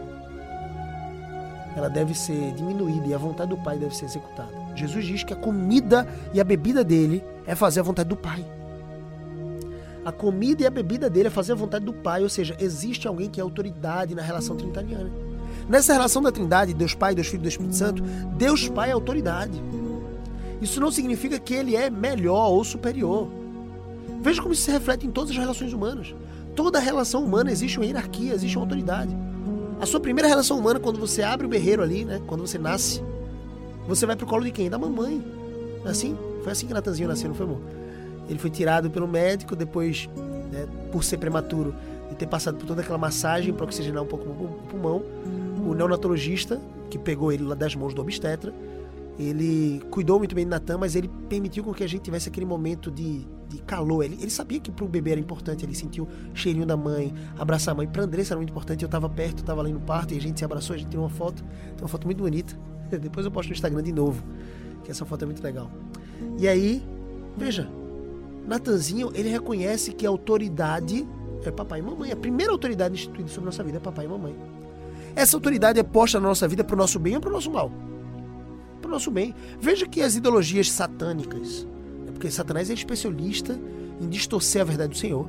ela 1.76 1.88
deve 1.88 2.14
ser 2.14 2.52
diminuída 2.54 3.06
e 3.06 3.14
a 3.14 3.18
vontade 3.18 3.50
do 3.50 3.56
Pai 3.56 3.78
deve 3.78 3.94
ser 3.96 4.06
executada. 4.06 4.50
Jesus 4.74 5.04
diz 5.04 5.24
que 5.24 5.32
a 5.32 5.36
comida 5.36 6.06
e 6.32 6.40
a 6.40 6.44
bebida 6.44 6.84
dele 6.84 7.22
é 7.46 7.54
fazer 7.54 7.80
a 7.80 7.82
vontade 7.82 8.08
do 8.08 8.16
Pai. 8.16 8.44
A 10.04 10.12
comida 10.12 10.62
e 10.62 10.66
a 10.66 10.70
bebida 10.70 11.10
dele 11.10 11.28
é 11.28 11.30
fazer 11.30 11.52
a 11.52 11.56
vontade 11.56 11.84
do 11.84 11.92
Pai, 11.92 12.22
ou 12.22 12.28
seja, 12.28 12.56
existe 12.60 13.06
alguém 13.06 13.28
que 13.28 13.40
é 13.40 13.42
autoridade 13.42 14.14
na 14.14 14.22
relação 14.22 14.56
trinitariana. 14.56 15.10
Nessa 15.68 15.92
relação 15.92 16.22
da 16.22 16.32
Trindade, 16.32 16.72
Deus 16.72 16.94
Pai, 16.94 17.14
Deus 17.14 17.26
Filho 17.26 17.40
e 17.40 17.42
Deus 17.42 17.54
Espírito 17.54 17.76
Santo, 17.76 18.02
Deus 18.36 18.68
Pai 18.68 18.90
é 18.90 18.92
autoridade. 18.92 19.62
Isso 20.60 20.80
não 20.80 20.90
significa 20.90 21.38
que 21.38 21.54
ele 21.54 21.76
é 21.76 21.90
melhor 21.90 22.50
ou 22.50 22.64
superior. 22.64 23.28
Veja 24.20 24.40
como 24.40 24.54
isso 24.54 24.62
se 24.62 24.70
reflete 24.70 25.06
em 25.06 25.10
todas 25.10 25.30
as 25.30 25.36
relações 25.36 25.72
humanas 25.72 26.14
toda 26.58 26.80
relação 26.80 27.22
humana 27.24 27.52
existe 27.52 27.78
uma 27.78 27.86
hierarquia, 27.86 28.34
existe 28.34 28.56
uma 28.58 28.64
autoridade. 28.64 29.16
A 29.80 29.86
sua 29.86 30.00
primeira 30.00 30.26
relação 30.26 30.58
humana, 30.58 30.80
quando 30.80 30.98
você 30.98 31.22
abre 31.22 31.46
o 31.46 31.48
berreiro 31.48 31.84
ali, 31.84 32.04
né? 32.04 32.20
Quando 32.26 32.40
você 32.40 32.58
nasce, 32.58 33.00
você 33.86 34.04
vai 34.04 34.16
pro 34.16 34.26
colo 34.26 34.42
de 34.42 34.50
quem? 34.50 34.68
Da 34.68 34.76
mamãe. 34.76 35.24
É 35.84 35.90
assim? 35.90 36.18
Foi 36.42 36.50
assim 36.50 36.66
que 36.66 36.74
Natanzinho 36.74 37.08
nasceu, 37.08 37.28
não 37.28 37.36
foi, 37.36 37.46
amor? 37.46 37.60
Ele 38.28 38.40
foi 38.40 38.50
tirado 38.50 38.90
pelo 38.90 39.06
médico, 39.06 39.54
depois, 39.54 40.08
né, 40.50 40.66
por 40.90 41.04
ser 41.04 41.18
prematuro, 41.18 41.72
e 42.10 42.16
ter 42.16 42.26
passado 42.26 42.56
por 42.56 42.66
toda 42.66 42.80
aquela 42.82 42.98
massagem 42.98 43.54
para 43.54 43.64
oxigenar 43.64 44.02
um 44.02 44.06
pouco 44.06 44.28
o 44.28 44.48
pulmão. 44.68 45.04
O 45.68 45.74
neonatologista, 45.74 46.60
que 46.88 46.98
pegou 46.98 47.30
ele 47.30 47.54
das 47.54 47.74
mãos 47.74 47.92
do 47.92 48.00
obstetra, 48.00 48.54
ele 49.18 49.82
cuidou 49.90 50.18
muito 50.18 50.34
bem 50.34 50.44
de 50.44 50.50
Natan, 50.50 50.78
mas 50.78 50.94
ele 50.94 51.08
permitiu 51.28 51.64
com 51.64 51.74
que 51.74 51.82
a 51.82 51.86
gente 51.86 52.02
tivesse 52.02 52.28
aquele 52.28 52.46
momento 52.46 52.90
de, 52.90 53.26
de 53.48 53.58
calor. 53.66 54.04
Ele, 54.04 54.16
ele 54.20 54.30
sabia 54.30 54.60
que 54.60 54.70
para 54.70 54.84
o 54.84 54.88
bebê 54.88 55.10
era 55.10 55.20
importante, 55.20 55.64
ele 55.64 55.74
sentiu 55.74 56.08
o 56.32 56.36
cheirinho 56.36 56.64
da 56.64 56.76
mãe, 56.76 57.12
abraçar 57.36 57.72
a 57.72 57.76
mãe. 57.76 57.88
Para 57.88 58.04
Andressa 58.04 58.34
era 58.34 58.38
muito 58.38 58.50
importante, 58.50 58.82
eu 58.82 58.86
estava 58.86 59.08
perto, 59.08 59.40
estava 59.40 59.60
ali 59.60 59.72
no 59.72 59.80
parto 59.80 60.14
e 60.14 60.16
a 60.16 60.20
gente 60.20 60.38
se 60.38 60.44
abraçou, 60.44 60.74
a 60.74 60.78
gente 60.78 60.88
tirou 60.88 61.04
uma 61.04 61.10
foto. 61.10 61.42
Tem 61.42 61.82
uma 61.82 61.88
foto 61.88 62.06
muito 62.06 62.22
bonita. 62.22 62.56
Depois 62.88 63.26
eu 63.26 63.32
posto 63.32 63.48
no 63.48 63.54
Instagram 63.54 63.82
de 63.82 63.92
novo, 63.92 64.22
que 64.84 64.90
essa 64.90 65.04
foto 65.04 65.22
é 65.22 65.26
muito 65.26 65.42
legal. 65.42 65.68
E 66.38 66.46
aí, 66.46 66.82
veja, 67.36 67.68
Natanzinho, 68.46 69.10
ele 69.14 69.28
reconhece 69.28 69.92
que 69.92 70.06
a 70.06 70.08
autoridade 70.08 71.06
é 71.44 71.50
papai 71.50 71.80
e 71.80 71.82
mamãe. 71.82 72.12
A 72.12 72.16
primeira 72.16 72.52
autoridade 72.52 72.94
instituída 72.94 73.28
sobre 73.28 73.42
a 73.42 73.46
nossa 73.46 73.64
vida 73.64 73.78
é 73.78 73.80
papai 73.80 74.04
e 74.04 74.08
mamãe. 74.08 74.57
Essa 75.18 75.36
autoridade 75.36 75.80
é 75.80 75.82
posta 75.82 76.20
na 76.20 76.28
nossa 76.28 76.46
vida 76.46 76.62
para 76.62 76.74
o 76.74 76.78
nosso 76.78 76.96
bem 77.00 77.16
ou 77.16 77.20
para 77.20 77.30
o 77.30 77.32
nosso 77.32 77.50
mal? 77.50 77.72
para 78.80 78.88
o 78.88 78.92
nosso 78.92 79.10
bem. 79.10 79.34
Veja 79.60 79.84
que 79.84 80.00
as 80.00 80.14
ideologias 80.14 80.70
satânicas, 80.70 81.66
é 82.06 82.12
porque 82.12 82.30
Satanás 82.30 82.70
é 82.70 82.74
especialista 82.74 83.58
em 84.00 84.08
distorcer 84.08 84.62
a 84.62 84.64
verdade 84.64 84.92
do 84.92 84.96
Senhor, 84.96 85.28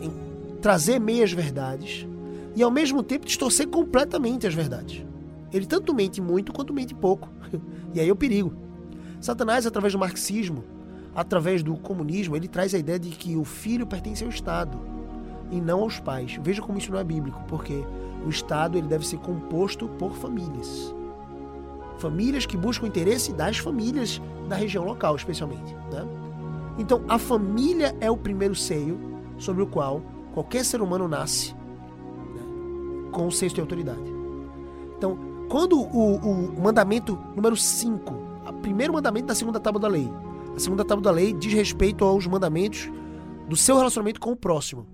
em 0.00 0.12
trazer 0.60 1.00
meias 1.00 1.32
verdades 1.32 2.06
e 2.54 2.62
ao 2.62 2.70
mesmo 2.70 3.02
tempo 3.02 3.26
distorcer 3.26 3.66
completamente 3.66 4.46
as 4.46 4.54
verdades. 4.54 5.04
Ele 5.52 5.66
tanto 5.66 5.92
mente 5.92 6.20
muito 6.20 6.52
quanto 6.52 6.72
mente 6.72 6.94
pouco. 6.94 7.28
E 7.92 8.00
aí 8.00 8.08
é 8.08 8.12
o 8.12 8.16
perigo. 8.16 8.52
Satanás, 9.22 9.66
através 9.66 9.94
do 9.94 9.98
marxismo, 9.98 10.62
através 11.14 11.62
do 11.62 11.74
comunismo, 11.78 12.36
ele 12.36 12.46
traz 12.46 12.74
a 12.74 12.78
ideia 12.78 12.98
de 12.98 13.08
que 13.08 13.34
o 13.34 13.42
filho 13.42 13.86
pertence 13.86 14.22
ao 14.22 14.28
Estado 14.28 14.78
e 15.50 15.60
não 15.60 15.80
aos 15.80 15.98
pais. 15.98 16.38
Veja 16.42 16.62
como 16.62 16.78
isso 16.78 16.90
não 16.90 16.98
é 16.98 17.04
bíblico, 17.04 17.42
porque 17.48 17.84
o 18.24 18.28
Estado 18.28 18.76
ele 18.76 18.86
deve 18.86 19.06
ser 19.06 19.18
composto 19.18 19.88
por 19.88 20.12
famílias 20.14 20.94
famílias 21.98 22.46
que 22.46 22.56
buscam 22.56 22.84
o 22.84 22.88
interesse 22.88 23.32
das 23.32 23.58
famílias 23.58 24.20
da 24.48 24.56
região 24.56 24.84
local, 24.84 25.16
especialmente. 25.16 25.74
Né? 25.90 26.06
Então, 26.78 27.02
a 27.08 27.18
família 27.18 27.96
é 28.00 28.10
o 28.10 28.16
primeiro 28.16 28.54
seio 28.54 28.98
sobre 29.38 29.62
o 29.62 29.66
qual 29.66 30.02
qualquer 30.34 30.64
ser 30.64 30.82
humano 30.82 31.08
nasce 31.08 31.54
né, 31.54 32.42
com 33.10 33.26
o 33.26 33.32
senso 33.32 33.54
de 33.54 33.60
autoridade. 33.60 34.14
Então, 34.96 35.18
quando 35.48 35.80
o, 35.80 36.16
o 36.16 36.60
mandamento 36.60 37.18
número 37.34 37.56
5, 37.56 38.14
o 38.48 38.52
primeiro 38.54 38.92
mandamento 38.92 39.26
da 39.26 39.34
segunda 39.34 39.58
tábua 39.58 39.80
da 39.80 39.88
lei, 39.88 40.10
a 40.54 40.58
segunda 40.58 40.84
tábua 40.84 41.04
da 41.04 41.10
lei 41.10 41.32
diz 41.32 41.52
respeito 41.52 42.04
aos 42.04 42.26
mandamentos 42.26 42.90
do 43.48 43.56
seu 43.56 43.76
relacionamento 43.76 44.20
com 44.20 44.32
o 44.32 44.36
próximo. 44.36 44.86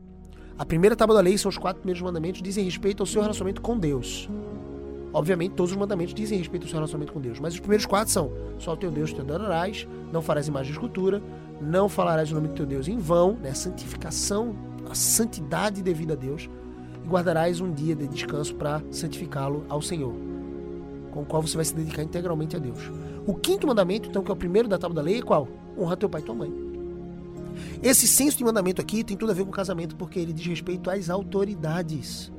A 0.58 0.64
primeira 0.64 0.94
tábua 0.94 1.16
da 1.16 1.22
lei 1.22 1.38
são 1.38 1.48
os 1.48 1.58
quatro 1.58 1.80
primeiros 1.80 2.02
mandamentos, 2.02 2.42
dizem 2.42 2.64
respeito 2.64 3.02
ao 3.02 3.06
seu 3.06 3.22
relacionamento 3.22 3.60
com 3.60 3.78
Deus. 3.78 4.28
Obviamente, 5.12 5.54
todos 5.54 5.72
os 5.72 5.76
mandamentos 5.76 6.14
dizem 6.14 6.38
respeito 6.38 6.64
ao 6.64 6.68
seu 6.68 6.76
relacionamento 6.76 7.12
com 7.12 7.20
Deus, 7.20 7.38
mas 7.38 7.54
os 7.54 7.60
primeiros 7.60 7.86
quatro 7.86 8.12
são: 8.12 8.32
só 8.58 8.72
o 8.72 8.76
teu 8.76 8.90
Deus 8.90 9.12
te 9.12 9.20
adorarás, 9.20 9.86
não 10.12 10.22
farás 10.22 10.48
imagem 10.48 10.72
de 10.72 10.78
escultura, 10.78 11.22
não 11.60 11.88
falarás 11.88 12.30
o 12.30 12.34
nome 12.34 12.48
do 12.48 12.54
teu 12.54 12.66
Deus 12.66 12.88
em 12.88 12.98
vão, 12.98 13.34
né? 13.34 13.50
a 13.50 13.54
santificação, 13.54 14.54
a 14.90 14.94
santidade 14.94 15.82
devida 15.82 16.14
a 16.14 16.16
Deus, 16.16 16.48
e 17.04 17.08
guardarás 17.08 17.60
um 17.60 17.72
dia 17.72 17.94
de 17.94 18.06
descanso 18.06 18.54
para 18.54 18.82
santificá-lo 18.90 19.64
ao 19.68 19.82
Senhor, 19.82 20.14
com 21.10 21.22
o 21.22 21.26
qual 21.26 21.42
você 21.42 21.56
vai 21.56 21.64
se 21.64 21.74
dedicar 21.74 22.02
integralmente 22.02 22.56
a 22.56 22.58
Deus. 22.58 22.90
O 23.26 23.34
quinto 23.34 23.66
mandamento, 23.66 24.08
então, 24.08 24.22
que 24.22 24.30
é 24.30 24.34
o 24.34 24.36
primeiro 24.36 24.68
da 24.68 24.78
tábua 24.78 24.96
da 24.96 25.02
lei, 25.02 25.18
é 25.18 25.22
qual? 25.22 25.46
Honra 25.78 25.96
teu 25.96 26.08
pai 26.08 26.20
e 26.20 26.24
tua 26.24 26.34
mãe. 26.34 26.71
Esse 27.82 28.06
senso 28.06 28.38
de 28.38 28.44
mandamento 28.44 28.80
aqui 28.80 29.02
tem 29.02 29.16
tudo 29.16 29.32
a 29.32 29.34
ver 29.34 29.44
com 29.44 29.50
casamento, 29.50 29.96
porque 29.96 30.18
ele 30.18 30.32
diz 30.32 30.46
respeito 30.46 30.90
às 30.90 31.10
autoridades 31.10 32.32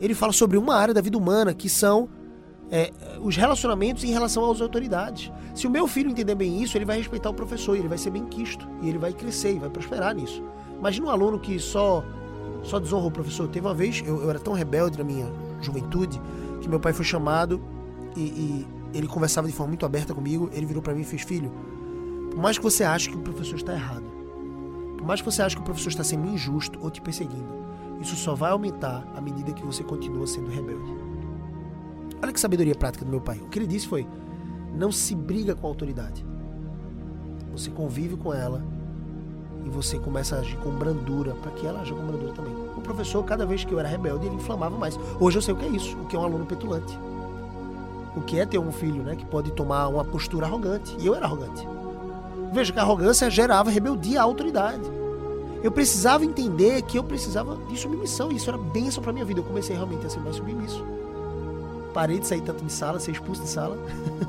ele 0.00 0.14
fala 0.14 0.32
sobre 0.32 0.58
uma 0.58 0.74
área 0.74 0.92
da 0.92 1.00
vida 1.00 1.16
humana 1.16 1.54
que 1.54 1.68
são 1.68 2.08
é, 2.70 2.92
os 3.22 3.36
relacionamentos 3.36 4.04
em 4.04 4.12
relação 4.12 4.50
às 4.50 4.60
autoridades. 4.60 5.32
Se 5.54 5.66
o 5.66 5.70
meu 5.70 5.86
filho 5.86 6.10
entender 6.10 6.34
bem 6.34 6.62
isso, 6.62 6.76
ele 6.76 6.84
vai 6.84 6.98
respeitar 6.98 7.30
o 7.30 7.34
professor, 7.34 7.76
ele 7.76 7.88
vai 7.88 7.98
ser 7.98 8.10
bem 8.10 8.24
quisto, 8.26 8.68
e 8.82 8.88
ele 8.88 8.98
vai 8.98 9.12
crescer 9.12 9.54
e 9.54 9.58
vai 9.58 9.70
prosperar 9.70 10.14
nisso. 10.14 10.42
Imagina 10.78 11.06
um 11.06 11.10
aluno 11.10 11.38
que 11.38 11.58
só 11.58 12.04
só 12.62 12.80
desonra 12.80 13.06
o 13.06 13.10
professor. 13.10 13.46
Teve 13.48 13.64
uma 13.64 13.74
vez, 13.74 14.02
eu, 14.04 14.22
eu 14.22 14.28
era 14.28 14.40
tão 14.40 14.52
rebelde 14.52 14.98
na 14.98 15.04
minha 15.04 15.26
juventude, 15.60 16.20
que 16.60 16.68
meu 16.68 16.80
pai 16.80 16.92
foi 16.92 17.04
chamado 17.04 17.62
e, 18.16 18.20
e 18.20 18.66
ele 18.92 19.06
conversava 19.06 19.46
de 19.46 19.52
forma 19.52 19.68
muito 19.68 19.86
aberta 19.86 20.12
comigo. 20.12 20.50
Ele 20.52 20.66
virou 20.66 20.82
para 20.82 20.92
mim 20.92 21.02
e 21.02 21.04
fez: 21.04 21.22
Filho, 21.22 21.52
por 22.30 22.40
mais 22.40 22.58
que 22.58 22.64
você 22.64 22.82
ache 22.82 23.08
que 23.08 23.16
o 23.16 23.20
professor 23.20 23.54
está 23.54 23.72
errado, 23.72 24.04
mais 25.06 25.20
que 25.20 25.30
você 25.30 25.42
ache 25.42 25.56
que 25.56 25.62
o 25.62 25.64
professor 25.64 25.88
está 25.88 26.04
sendo 26.04 26.28
injusto 26.28 26.78
ou 26.82 26.90
te 26.90 27.00
perseguindo, 27.00 27.66
isso 28.00 28.16
só 28.16 28.34
vai 28.34 28.50
aumentar 28.50 29.06
à 29.14 29.20
medida 29.20 29.52
que 29.52 29.64
você 29.64 29.82
continua 29.82 30.26
sendo 30.26 30.50
rebelde. 30.50 30.94
Olha 32.22 32.32
que 32.32 32.40
sabedoria 32.40 32.74
prática 32.74 33.04
do 33.04 33.10
meu 33.10 33.20
pai. 33.20 33.38
O 33.38 33.48
que 33.48 33.58
ele 33.58 33.66
disse 33.66 33.86
foi: 33.86 34.06
não 34.74 34.92
se 34.92 35.14
briga 35.14 35.54
com 35.54 35.66
a 35.66 35.70
autoridade. 35.70 36.24
Você 37.52 37.70
convive 37.70 38.16
com 38.16 38.34
ela 38.34 38.62
e 39.64 39.68
você 39.68 39.98
começa 39.98 40.36
a 40.36 40.40
agir 40.40 40.56
com 40.58 40.70
brandura 40.70 41.34
para 41.34 41.50
que 41.52 41.66
ela 41.66 41.80
aja 41.80 41.94
com 41.94 42.06
brandura 42.06 42.32
também. 42.32 42.54
O 42.76 42.80
professor, 42.80 43.24
cada 43.24 43.46
vez 43.46 43.64
que 43.64 43.72
eu 43.72 43.80
era 43.80 43.88
rebelde, 43.88 44.26
ele 44.26 44.36
inflamava 44.36 44.76
mais. 44.76 44.98
Hoje 45.18 45.38
eu 45.38 45.42
sei 45.42 45.54
o 45.54 45.56
que 45.56 45.64
é 45.64 45.68
isso, 45.68 45.96
o 45.98 46.06
que 46.06 46.14
é 46.14 46.18
um 46.18 46.24
aluno 46.24 46.46
petulante. 46.46 46.98
O 48.14 48.20
que 48.20 48.38
é 48.38 48.46
ter 48.46 48.58
um 48.58 48.72
filho, 48.72 49.02
né, 49.02 49.16
que 49.16 49.26
pode 49.26 49.50
tomar 49.52 49.88
uma 49.88 50.04
postura 50.04 50.46
arrogante. 50.46 50.96
E 50.98 51.06
eu 51.06 51.14
era 51.14 51.26
arrogante. 51.26 51.66
Veja 52.56 52.72
que 52.72 52.78
a 52.78 52.82
arrogância 52.82 53.30
gerava 53.30 53.70
rebeldia 53.70 54.20
à 54.20 54.24
autoridade 54.24 54.96
eu 55.66 55.72
precisava 55.72 56.24
entender 56.24 56.80
que 56.82 56.96
eu 56.96 57.02
precisava 57.02 57.56
de 57.68 57.76
submissão. 57.76 58.30
E 58.30 58.36
isso 58.36 58.48
era 58.48 58.56
bênção 58.56 59.02
para 59.02 59.12
minha 59.12 59.24
vida. 59.24 59.40
Eu 59.40 59.44
comecei 59.44 59.74
realmente 59.74 60.06
a 60.06 60.08
ser 60.08 60.20
mais 60.20 60.36
submisso. 60.36 60.84
Parei 61.92 62.20
de 62.20 62.26
sair 62.28 62.40
tanto 62.42 62.64
de 62.64 62.72
sala, 62.72 63.00
ser 63.00 63.10
expulso 63.10 63.42
de 63.42 63.48
sala. 63.48 63.76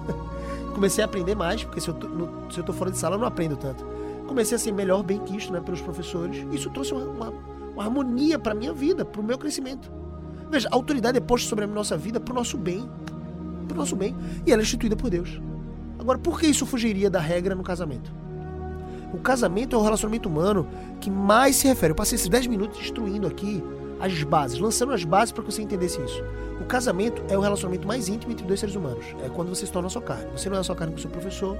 comecei 0.73 1.03
a 1.03 1.05
aprender 1.05 1.35
mais, 1.35 1.63
porque 1.63 1.79
se 1.79 1.89
eu, 1.89 1.93
tô, 1.93 2.07
no, 2.07 2.51
se 2.51 2.59
eu 2.59 2.63
tô 2.63 2.73
fora 2.73 2.89
de 2.89 2.97
sala 2.97 3.15
eu 3.15 3.19
não 3.19 3.27
aprendo 3.27 3.55
tanto. 3.55 3.85
Comecei 4.27 4.55
a 4.55 4.59
ser 4.59 4.71
melhor, 4.71 5.03
bem 5.03 5.19
quisto 5.19 5.53
né, 5.53 5.59
pelos 5.59 5.79
professores. 5.79 6.43
Isso 6.51 6.71
trouxe 6.71 6.93
uma, 6.93 7.03
uma, 7.05 7.33
uma 7.73 7.83
harmonia 7.83 8.39
para 8.39 8.55
minha 8.55 8.73
vida, 8.73 9.05
para 9.05 9.21
o 9.21 9.23
meu 9.23 9.37
crescimento. 9.37 9.91
Veja, 10.49 10.67
a 10.71 10.75
autoridade 10.75 11.19
é 11.19 11.21
posta 11.21 11.47
sobre 11.47 11.65
a 11.65 11.67
nossa 11.67 11.95
vida 11.95 12.19
para 12.19 12.31
o 12.31 12.35
nosso 12.35 12.57
bem. 12.57 12.89
Para 13.67 13.75
o 13.75 13.77
nosso 13.77 13.95
bem. 13.95 14.15
E 14.43 14.51
ela 14.51 14.61
é 14.61 14.63
instituída 14.63 14.95
por 14.95 15.11
Deus. 15.11 15.39
Agora, 15.99 16.17
por 16.17 16.39
que 16.39 16.47
isso 16.47 16.65
fugiria 16.65 17.09
da 17.09 17.19
regra 17.19 17.55
no 17.55 17.63
casamento? 17.63 18.11
O 19.13 19.17
casamento 19.17 19.75
é 19.75 19.79
o 19.79 19.81
relacionamento 19.81 20.27
humano 20.27 20.67
que 20.99 21.09
mais 21.09 21.55
se 21.55 21.67
refere. 21.67 21.91
Eu 21.91 21.95
passei 21.95 22.15
esses 22.15 22.27
10 22.27 22.47
minutos 22.47 22.77
destruindo 22.79 23.25
aqui 23.25 23.63
as 23.99 24.21
bases, 24.23 24.59
lançando 24.59 24.93
as 24.93 25.03
bases 25.03 25.31
para 25.31 25.43
que 25.43 25.51
você 25.51 25.61
entendesse 25.61 26.01
isso. 26.01 26.21
O 26.61 26.65
casamento 26.65 27.21
é 27.29 27.37
o 27.37 27.41
relacionamento 27.41 27.87
mais 27.87 28.07
íntimo 28.09 28.31
entre 28.31 28.45
dois 28.45 28.59
seres 28.59 28.75
humanos. 28.75 29.05
É 29.23 29.29
quando 29.29 29.49
você 29.49 29.65
se 29.65 29.71
torna 29.71 29.89
sua 29.89 30.01
carne. 30.01 30.27
Você 30.35 30.49
não 30.49 30.57
é 30.57 30.59
a 30.59 30.63
sua 30.63 30.75
carne 30.75 30.93
com 30.93 30.99
seu 30.99 31.09
professor, 31.09 31.57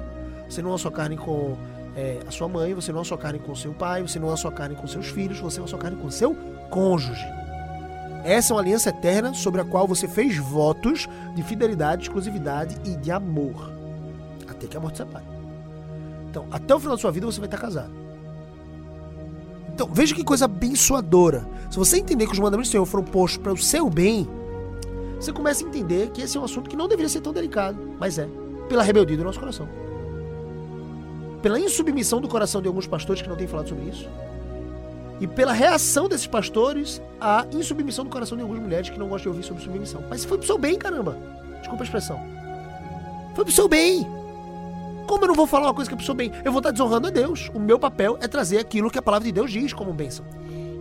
você 0.48 0.62
não 0.62 0.72
é 0.72 0.76
a 0.76 0.78
sua 0.78 0.92
carne 0.92 1.18
com 1.18 1.58
é, 1.96 2.20
a 2.28 2.32
sua 2.32 2.48
mãe, 2.48 2.74
você 2.74 2.92
não 2.92 3.02
é 3.02 3.04
sua 3.04 3.18
carne 3.18 3.40
com 3.40 3.56
seu 3.56 3.74
pai, 3.74 4.02
você 4.02 4.20
não 4.20 4.30
é 4.30 4.34
a 4.34 4.38
sua 4.38 4.52
carne 4.52 4.76
com 4.76 4.86
seus 4.86 5.08
filhos, 5.08 5.40
você 5.40 5.62
é 5.62 5.68
sua 5.68 5.80
carne 5.80 5.98
com 5.98 6.12
seu 6.12 6.36
cônjuge. 6.70 7.26
Essa 8.24 8.52
é 8.52 8.56
uma 8.56 8.62
aliança 8.62 8.90
eterna 8.90 9.34
sobre 9.34 9.62
a 9.62 9.66
qual 9.66 9.88
você 9.88 10.08
fez 10.08 10.38
votos 10.38 11.08
de 11.34 11.42
fidelidade, 11.44 12.04
exclusividade 12.04 12.76
e 12.84 12.96
de 12.96 13.10
amor. 13.10 13.77
Até 14.48 14.68
que 14.68 14.78
a 14.78 14.80
morte 14.80 14.98
separe. 14.98 15.26
Então, 16.30 16.46
até 16.52 16.76
o 16.76 16.80
final 16.80 16.96
da 16.96 17.02
sua 17.02 17.12
vida 17.12 17.26
você 17.26 17.40
vai 17.40 17.48
estar 17.48 17.58
casado. 17.58 17.92
Então, 19.74 19.90
veja 19.92 20.16
que 20.16 20.24
coisa 20.24 20.46
abençoadora. 20.46 21.48
Se 21.70 21.78
você 21.78 21.98
entender 21.98 22.26
que 22.26 22.34
os 22.34 22.40
mandamentos 22.40 22.70
do 22.70 22.72
Senhor 22.72 22.86
foram 22.86 23.04
postos 23.04 23.38
para 23.38 23.54
o 23.54 23.58
seu 23.58 23.90
bem, 23.90 24.28
você 25.20 25.32
começa 25.32 25.64
a 25.64 25.68
entender 25.68 26.10
que 26.12 26.22
esse 26.22 26.38
é 26.38 26.40
um 26.40 26.44
assunto 26.44 26.70
que 26.70 26.76
não 26.76 26.88
deveria 26.88 27.10
ser 27.10 27.22
tão 27.22 27.34
delicado, 27.34 27.78
mas 28.00 28.18
é, 28.18 28.28
pela 28.70 28.84
rebeldia 28.84 29.18
do 29.18 29.24
nosso 29.24 29.40
coração. 29.40 29.68
Pela 31.42 31.60
insubmissão 31.60 32.20
do 32.20 32.28
coração 32.28 32.62
de 32.62 32.68
alguns 32.68 32.88
pastores 32.88 33.22
que 33.22 33.30
não 33.30 33.36
têm 33.36 33.48
falado 33.48 33.70
sobre 33.70 33.86
isso. 33.86 34.08
E 35.20 35.28
pela 35.28 35.54
reação 35.54 36.08
desses 36.08 36.28
pastores 36.28 37.02
à 37.20 37.46
insubmissão 37.52 38.06
do 38.06 38.12
coração 38.12 38.38
de 38.38 38.44
algumas 38.44 38.62
mulheres 38.62 38.90
que 38.90 39.00
não 39.00 39.08
gostam 39.08 39.32
de 39.32 39.38
ouvir 39.38 39.48
sobre 39.48 39.64
submissão. 39.64 40.04
Mas 40.10 40.24
foi 40.24 40.38
pro 40.38 40.46
seu 40.46 40.58
bem, 40.58 40.78
caramba. 40.78 41.18
Desculpa 41.60 41.84
a 41.84 41.86
expressão. 41.86 42.20
Foi 43.36 43.44
pro 43.44 43.54
seu 43.54 43.68
bem. 43.68 44.08
Como 45.08 45.24
eu 45.24 45.28
não 45.30 45.36
vou 45.36 45.48
falar 45.48 45.68
uma 45.68 45.74
coisa 45.74 45.90
que 45.90 45.96
a 45.96 45.98
pessoa 45.98 46.16
bem? 46.16 46.32
Eu 46.44 46.52
vou 46.52 46.60
estar 46.60 46.72
desonrando 46.72 47.08
a 47.08 47.10
Deus. 47.10 47.50
O 47.56 47.60
meu 47.60 47.80
papel 47.80 48.18
é 48.22 48.28
trazer 48.28 48.60
aquilo 48.60 48.92
que 48.92 49.00
a 49.00 49.02
palavra 49.02 49.26
de 49.26 49.32
Deus 49.32 49.50
diz 49.50 49.72
como 49.72 49.94
bênção. 49.94 50.26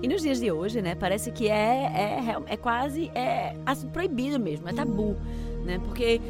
E 0.03 0.09
nos 0.09 0.21
dias 0.21 0.41
de 0.41 0.51
hoje, 0.51 0.83
né, 0.83 0.95
parece 0.95 1.31
que 1.31 1.49
é, 1.49 1.55
é, 1.55 2.37
é 2.47 2.57
quase 2.57 3.11
é 3.15 3.55
assim, 3.65 3.89
proibido 3.89 4.39
mesmo, 4.39 4.69
é 4.69 4.73
tabu, 4.73 5.17
né? 5.65 5.79
Porque 5.79 6.21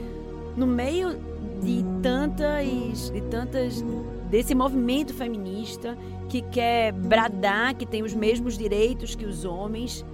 no 0.56 0.66
meio 0.66 1.16
de 1.62 1.84
tantas, 2.02 3.10
de 3.10 3.20
tantas 3.22 3.82
desse 4.30 4.54
movimento 4.54 5.14
feminista 5.14 5.96
que 6.28 6.42
quer 6.42 6.92
bradar 6.92 7.74
que 7.74 7.86
tem 7.86 8.02
os 8.02 8.14
mesmos 8.14 8.58
direitos 8.58 9.14
que 9.14 9.24
os 9.24 9.44
homens. 9.44 10.04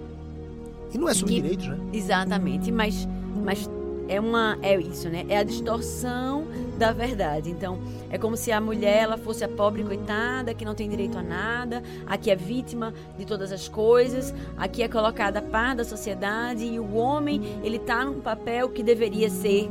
E 0.94 0.98
não 0.98 1.08
é 1.08 1.14
sobre 1.14 1.34
que, 1.34 1.40
direitos, 1.42 1.66
né? 1.66 1.78
Exatamente, 1.92 2.70
mas, 2.70 3.08
mas 3.44 3.68
é 4.08 4.20
uma 4.20 4.58
é 4.62 4.78
isso, 4.78 5.08
né? 5.08 5.24
É 5.28 5.38
a 5.38 5.42
distorção 5.42 6.46
da 6.78 6.92
verdade. 6.92 7.50
Então, 7.50 7.78
é 8.10 8.18
como 8.18 8.36
se 8.36 8.50
a 8.50 8.60
mulher 8.60 9.02
ela 9.02 9.16
fosse 9.16 9.44
a 9.44 9.48
pobre 9.48 9.84
coitada 9.84 10.54
que 10.54 10.64
não 10.64 10.74
tem 10.74 10.88
direito 10.88 11.18
a 11.18 11.22
nada, 11.22 11.82
aqui 12.06 12.30
é 12.30 12.36
vítima 12.36 12.92
de 13.16 13.24
todas 13.24 13.52
as 13.52 13.68
coisas, 13.68 14.34
aqui 14.56 14.82
é 14.82 14.88
colocada 14.88 15.38
a 15.38 15.42
par 15.42 15.74
da 15.74 15.84
sociedade 15.84 16.64
e 16.64 16.78
o 16.78 16.94
homem, 16.94 17.40
ele 17.62 17.78
tá 17.78 18.04
num 18.04 18.20
papel 18.20 18.68
que 18.68 18.82
deveria 18.82 19.30
ser 19.30 19.70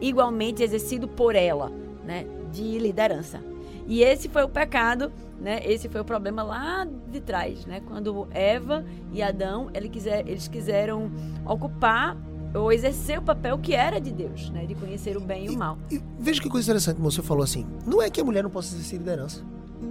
igualmente 0.00 0.62
exercido 0.62 1.08
por 1.08 1.34
ela, 1.34 1.70
né, 2.04 2.26
de 2.52 2.78
liderança. 2.78 3.40
E 3.86 4.02
esse 4.02 4.28
foi 4.28 4.42
o 4.42 4.48
pecado, 4.48 5.12
né? 5.38 5.60
Esse 5.64 5.88
foi 5.90 6.00
o 6.00 6.04
problema 6.04 6.42
lá 6.42 6.86
de 7.10 7.20
trás, 7.20 7.66
né? 7.66 7.82
Quando 7.86 8.26
Eva 8.30 8.84
e 9.12 9.22
Adão, 9.22 9.68
eles, 9.74 9.90
quiser, 9.90 10.26
eles 10.26 10.48
quiseram 10.48 11.10
ocupar 11.44 12.16
ou 12.54 12.72
exercer 12.72 13.18
o 13.18 13.22
papel 13.22 13.58
que 13.58 13.74
era 13.74 14.00
de 14.00 14.12
Deus, 14.12 14.48
né? 14.50 14.64
De 14.64 14.74
conhecer 14.74 15.16
o 15.16 15.20
bem 15.20 15.46
e, 15.46 15.46
e 15.46 15.50
o 15.50 15.58
mal. 15.58 15.76
E 15.90 16.00
veja 16.18 16.40
que 16.40 16.48
coisa 16.48 16.66
interessante, 16.70 17.00
você 17.00 17.20
falou 17.20 17.42
assim. 17.42 17.66
Não 17.84 18.00
é 18.00 18.08
que 18.08 18.20
a 18.20 18.24
mulher 18.24 18.42
não 18.42 18.50
possa 18.50 18.74
exercer 18.74 18.98
liderança. 18.98 19.42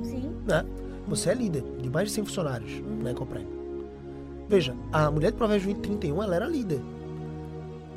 Sim. 0.01 0.31
Né? 0.47 0.65
Você 1.07 1.29
é 1.29 1.33
líder 1.33 1.63
de 1.81 1.89
mais 1.89 2.07
de 2.07 2.15
100 2.15 2.25
funcionários 2.25 2.71
uhum. 2.79 3.03
né, 3.03 3.13
Comprei. 3.13 3.45
Veja, 4.47 4.75
a 4.91 5.09
mulher 5.11 5.31
de 5.31 5.37
Provérbios 5.37 5.65
20, 5.65 5.81
31, 5.81 6.23
ela 6.23 6.35
era 6.35 6.45
líder. 6.45 6.79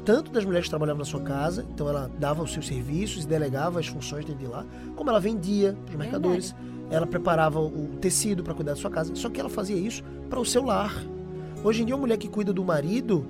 Tanto 0.04 0.30
das 0.30 0.44
mulheres 0.44 0.66
que 0.66 0.70
trabalhavam 0.70 1.00
na 1.00 1.04
sua 1.04 1.20
casa, 1.20 1.66
então 1.75 1.88
ela 1.88 2.11
dava 2.18 2.42
os 2.42 2.52
seus 2.52 2.66
serviços 2.66 3.25
e 3.25 3.26
delegava 3.26 3.80
as 3.80 3.88
funções 3.88 4.25
dentro 4.25 4.44
de 4.44 4.46
lá, 4.46 4.64
como 4.94 5.11
ela 5.11 5.18
vendia 5.18 5.76
para 5.85 5.92
os 5.92 5.99
mercadores, 5.99 6.54
ela 6.90 7.06
preparava 7.06 7.61
o 7.61 7.88
tecido 8.00 8.44
para 8.44 8.54
cuidar 8.54 8.73
da 8.73 8.76
sua 8.76 8.90
casa. 8.90 9.14
Só 9.16 9.28
que 9.28 9.40
ela 9.40 9.49
fazia 9.49 9.76
isso 9.76 10.04
para 10.30 10.38
o 10.38 10.44
seu 10.44 10.64
lar. 10.64 10.94
Hoje 11.64 11.82
em 11.82 11.87
dia, 11.87 11.96
uma 11.96 12.02
mulher 12.02 12.16
que 12.16 12.28
cuida 12.28 12.52
do 12.52 12.64
marido, 12.64 13.26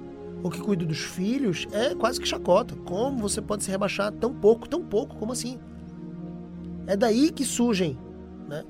ou 0.46 0.50
que 0.50 0.60
cuida 0.60 0.84
dos 0.84 1.00
filhos 1.00 1.66
é 1.72 1.92
quase 1.94 2.20
que 2.20 2.26
chacota. 2.26 2.76
Como 2.84 3.18
você 3.18 3.42
pode 3.42 3.64
se 3.64 3.70
rebaixar 3.70 4.12
tão 4.12 4.32
pouco, 4.32 4.68
tão 4.68 4.82
pouco? 4.82 5.16
Como 5.16 5.32
assim? 5.32 5.58
É 6.86 6.96
daí 6.96 7.32
que 7.32 7.44
surgem 7.44 7.98
né, 8.48 8.64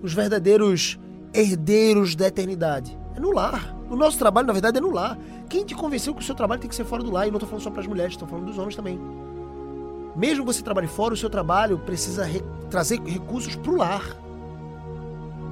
os 0.00 0.14
verdadeiros 0.14 0.98
herdeiros 1.34 2.14
da 2.14 2.28
eternidade. 2.28 2.96
É 3.16 3.20
no 3.20 3.32
lar. 3.32 3.76
O 3.90 3.96
nosso 3.96 4.16
trabalho, 4.18 4.46
na 4.46 4.52
verdade, 4.52 4.78
é 4.78 4.80
no 4.80 4.92
lar. 4.92 5.18
Quem 5.48 5.64
te 5.64 5.74
convenceu 5.74 6.14
que 6.14 6.22
o 6.22 6.24
seu 6.24 6.34
trabalho 6.34 6.60
tem 6.60 6.70
que 6.70 6.76
ser 6.76 6.84
fora 6.84 7.02
do 7.02 7.10
lar? 7.10 7.26
E 7.26 7.30
não 7.30 7.38
estou 7.38 7.48
falando 7.48 7.64
só 7.64 7.70
para 7.70 7.80
as 7.80 7.88
mulheres, 7.88 8.12
estou 8.12 8.28
falando 8.28 8.46
dos 8.46 8.56
homens 8.56 8.76
também. 8.76 9.00
Mesmo 10.14 10.44
você 10.44 10.62
trabalhe 10.62 10.86
fora, 10.86 11.14
o 11.14 11.16
seu 11.16 11.28
trabalho 11.28 11.76
precisa 11.78 12.24
re 12.24 12.40
trazer 12.70 13.00
recursos 13.02 13.56
para 13.56 13.72
o 13.72 13.76
lar. 13.76 14.16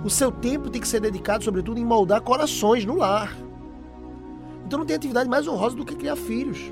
O 0.05 0.11
seu 0.11 0.31
tempo 0.31 0.71
tem 0.71 0.81
que 0.81 0.87
ser 0.87 1.01
dedicado, 1.01 1.43
sobretudo, 1.43 1.81
em 1.81 1.85
moldar 1.85 2.21
corações 2.21 2.85
no 2.85 2.97
lar. 2.97 3.37
Então 4.69 4.81
não 4.81 4.85
tem 4.85 4.95
atividade 4.95 5.31
mais 5.31 5.49
honrosa 5.49 5.75
do 5.75 5.83
que 5.83 5.97
criar 5.97 6.15
filhos. 6.15 6.71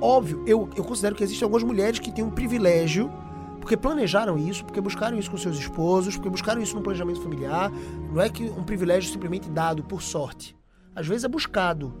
Óbvio, 0.00 0.42
eu, 0.46 0.66
eu 0.74 0.82
considero 0.82 1.14
que 1.14 1.22
existem 1.22 1.44
algumas 1.44 1.62
mulheres 1.62 1.98
que 1.98 2.10
têm 2.10 2.24
um 2.24 2.30
privilégio, 2.30 3.12
porque 3.60 3.76
planejaram 3.76 4.38
isso, 4.38 4.64
porque 4.64 4.80
buscaram 4.80 5.18
isso 5.18 5.30
com 5.30 5.36
seus 5.36 5.58
esposos, 5.58 6.16
porque 6.16 6.30
buscaram 6.30 6.62
isso 6.62 6.74
no 6.74 6.80
planejamento 6.80 7.20
familiar. 7.20 7.70
Não 8.10 8.22
é 8.22 8.30
que 8.30 8.44
um 8.44 8.62
privilégio 8.62 9.12
simplesmente 9.12 9.50
dado 9.50 9.84
por 9.84 10.00
sorte. 10.00 10.56
Às 10.96 11.06
vezes 11.06 11.24
é 11.24 11.28
buscado. 11.28 11.92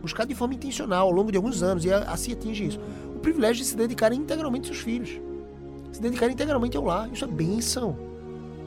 buscado 0.00 0.28
de 0.28 0.36
forma 0.36 0.54
intencional 0.54 1.08
ao 1.08 1.12
longo 1.12 1.32
de 1.32 1.36
alguns 1.36 1.64
anos 1.64 1.84
e 1.84 1.92
assim 1.92 2.32
atinge 2.32 2.68
isso. 2.68 2.80
O 3.16 3.18
privilégio 3.18 3.64
de 3.64 3.68
se 3.68 3.76
dedicar 3.76 4.12
integralmente 4.12 4.68
aos 4.68 4.78
seus 4.78 4.84
filhos. 4.84 5.20
Se 5.90 6.00
dedicar 6.00 6.30
integralmente 6.30 6.76
ao 6.76 6.84
lar. 6.84 7.10
Isso 7.12 7.24
é 7.24 7.28
bênção. 7.28 7.96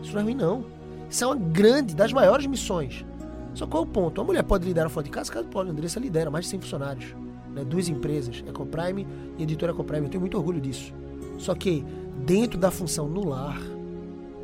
Isso 0.02 0.12
não 0.12 0.20
é 0.20 0.24
ruim, 0.24 0.36
não. 0.36 0.66
Isso 1.10 1.24
é 1.24 1.28
uma 1.28 1.38
grande, 1.38 1.96
das 1.96 2.12
maiores 2.12 2.46
missões. 2.46 3.06
Só 3.54 3.68
qual 3.68 3.84
é 3.84 3.86
o 3.86 3.90
ponto? 3.90 4.20
A 4.20 4.24
mulher 4.24 4.44
pode 4.44 4.66
liderar 4.66 4.90
fora 4.90 5.04
de 5.04 5.10
casa? 5.10 5.32
Claro 5.32 5.48
pode. 5.48 5.70
A 5.70 5.72
Andressa 5.72 6.00
lidera 6.00 6.30
mais 6.32 6.46
de 6.46 6.52
100 6.52 6.62
funcionários. 6.62 7.16
Né? 7.54 7.64
Duas 7.64 7.88
empresas, 7.88 8.44
Ecoprime 8.48 9.08
e 9.38 9.44
Editora 9.44 9.72
Ecoprime. 9.72 10.06
Eu 10.06 10.10
tenho 10.10 10.22
muito 10.22 10.38
orgulho 10.38 10.60
disso. 10.60 10.94
Só 11.38 11.54
que, 11.54 11.86
dentro 12.26 12.58
da 12.58 12.72
função 12.72 13.08
no 13.08 13.28
lar, 13.28 13.60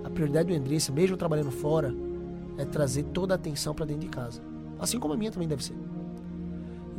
a 0.04 0.10
prioridade 0.10 0.50
do 0.50 0.54
Andressa, 0.54 0.92
mesmo 0.92 1.18
trabalhando 1.18 1.52
fora, 1.52 1.94
é 2.58 2.66
trazer 2.66 3.04
toda 3.04 3.34
a 3.34 3.36
atenção 3.36 3.74
para 3.74 3.86
dentro 3.86 4.02
de 4.02 4.10
casa. 4.10 4.42
Assim 4.80 5.00
como 5.00 5.14
a 5.14 5.18
minha 5.18 5.32
também 5.32 5.48
deve 5.48 5.64
ser. 5.64 5.76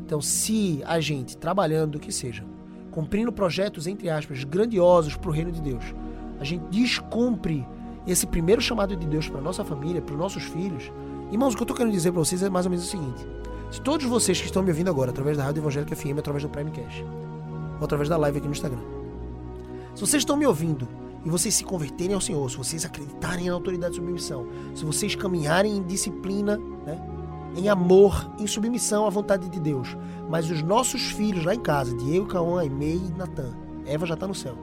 Então, 0.04 0.20
se 0.20 0.82
a 0.84 0.98
gente, 1.00 1.36
trabalhando 1.36 1.94
o 1.94 2.00
que 2.00 2.10
seja, 2.10 2.44
cumprindo 2.90 3.32
projetos, 3.32 3.86
entre 3.86 4.10
aspas, 4.10 4.42
grandiosos 4.42 5.16
para 5.16 5.30
o 5.30 5.32
reino 5.32 5.52
de 5.52 5.60
Deus, 5.60 5.94
a 6.40 6.44
gente 6.44 6.64
descumpre 6.70 7.66
esse 8.06 8.26
primeiro 8.26 8.60
chamado 8.60 8.96
de 8.96 9.06
Deus 9.06 9.28
para 9.28 9.40
nossa 9.40 9.64
família, 9.64 10.02
para 10.02 10.14
os 10.14 10.18
nossos 10.18 10.42
filhos. 10.42 10.90
Irmãos, 11.30 11.54
o 11.54 11.56
que 11.56 11.62
eu 11.62 11.64
estou 11.64 11.76
querendo 11.76 11.92
dizer 11.92 12.10
para 12.10 12.20
vocês 12.20 12.42
é 12.42 12.50
mais 12.50 12.66
ou 12.66 12.70
menos 12.70 12.84
o 12.84 12.88
seguinte: 12.88 13.26
se 13.70 13.80
todos 13.80 14.06
vocês 14.06 14.40
que 14.40 14.46
estão 14.46 14.62
me 14.62 14.70
ouvindo 14.70 14.90
agora, 14.90 15.10
através 15.10 15.37
da 15.37 15.44
Rádio 15.44 15.60
Evangélica 15.60 15.94
FM, 15.94 16.18
através 16.18 16.42
do 16.42 16.49
Primecast, 16.49 17.04
ou 17.78 17.84
através 17.84 18.08
da 18.08 18.16
live 18.16 18.38
aqui 18.38 18.46
no 18.46 18.52
Instagram, 18.52 18.80
se 19.94 20.00
vocês 20.00 20.22
estão 20.22 20.37
me 20.37 20.46
ouvindo 20.46 20.88
e 21.25 21.30
vocês 21.30 21.54
se 21.54 21.64
converterem 21.64 22.14
ao 22.14 22.20
Senhor, 22.20 22.50
se 22.50 22.56
vocês 22.56 22.84
acreditarem 22.84 23.46
na 23.46 23.52
autoridade 23.52 23.92
de 23.92 24.00
submissão, 24.00 24.46
se 24.75 24.84
vocês 24.84 25.14
caminharem 25.14 25.76
em 25.76 25.82
disciplina, 25.82 26.56
né, 26.84 27.00
em 27.56 27.68
amor, 27.68 28.32
em 28.38 28.46
submissão 28.46 29.06
à 29.06 29.10
vontade 29.10 29.49
de 29.49 29.60
Deus. 29.60 29.96
Mas 30.28 30.50
os 30.50 30.62
nossos 30.62 31.10
filhos 31.10 31.44
lá 31.44 31.54
em 31.54 31.60
casa, 31.60 31.94
Diego, 31.96 32.26
Cauã, 32.26 32.60
Aimei 32.60 32.96
e 32.96 33.18
Natan, 33.18 33.52
Eva 33.87 34.06
já 34.06 34.14
está 34.14 34.26
no 34.26 34.34
céu. 34.34 34.56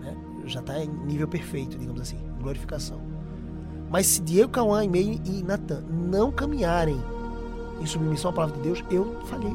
Né? 0.00 0.16
Já 0.44 0.60
está 0.60 0.78
em 0.82 0.88
nível 0.88 1.28
perfeito, 1.28 1.78
digamos 1.78 2.00
assim, 2.00 2.18
glorificação. 2.40 3.15
Mas 3.90 4.06
se 4.06 4.20
Diego, 4.20 4.50
Cauã, 4.50 4.80
Aimei 4.80 5.20
e 5.24 5.42
Natan 5.42 5.82
não 5.90 6.30
caminharem 6.30 7.00
em 7.80 7.86
submissão 7.86 8.30
à 8.30 8.32
palavra 8.32 8.56
de 8.56 8.62
Deus, 8.62 8.84
eu 8.90 9.16
falhei. 9.26 9.54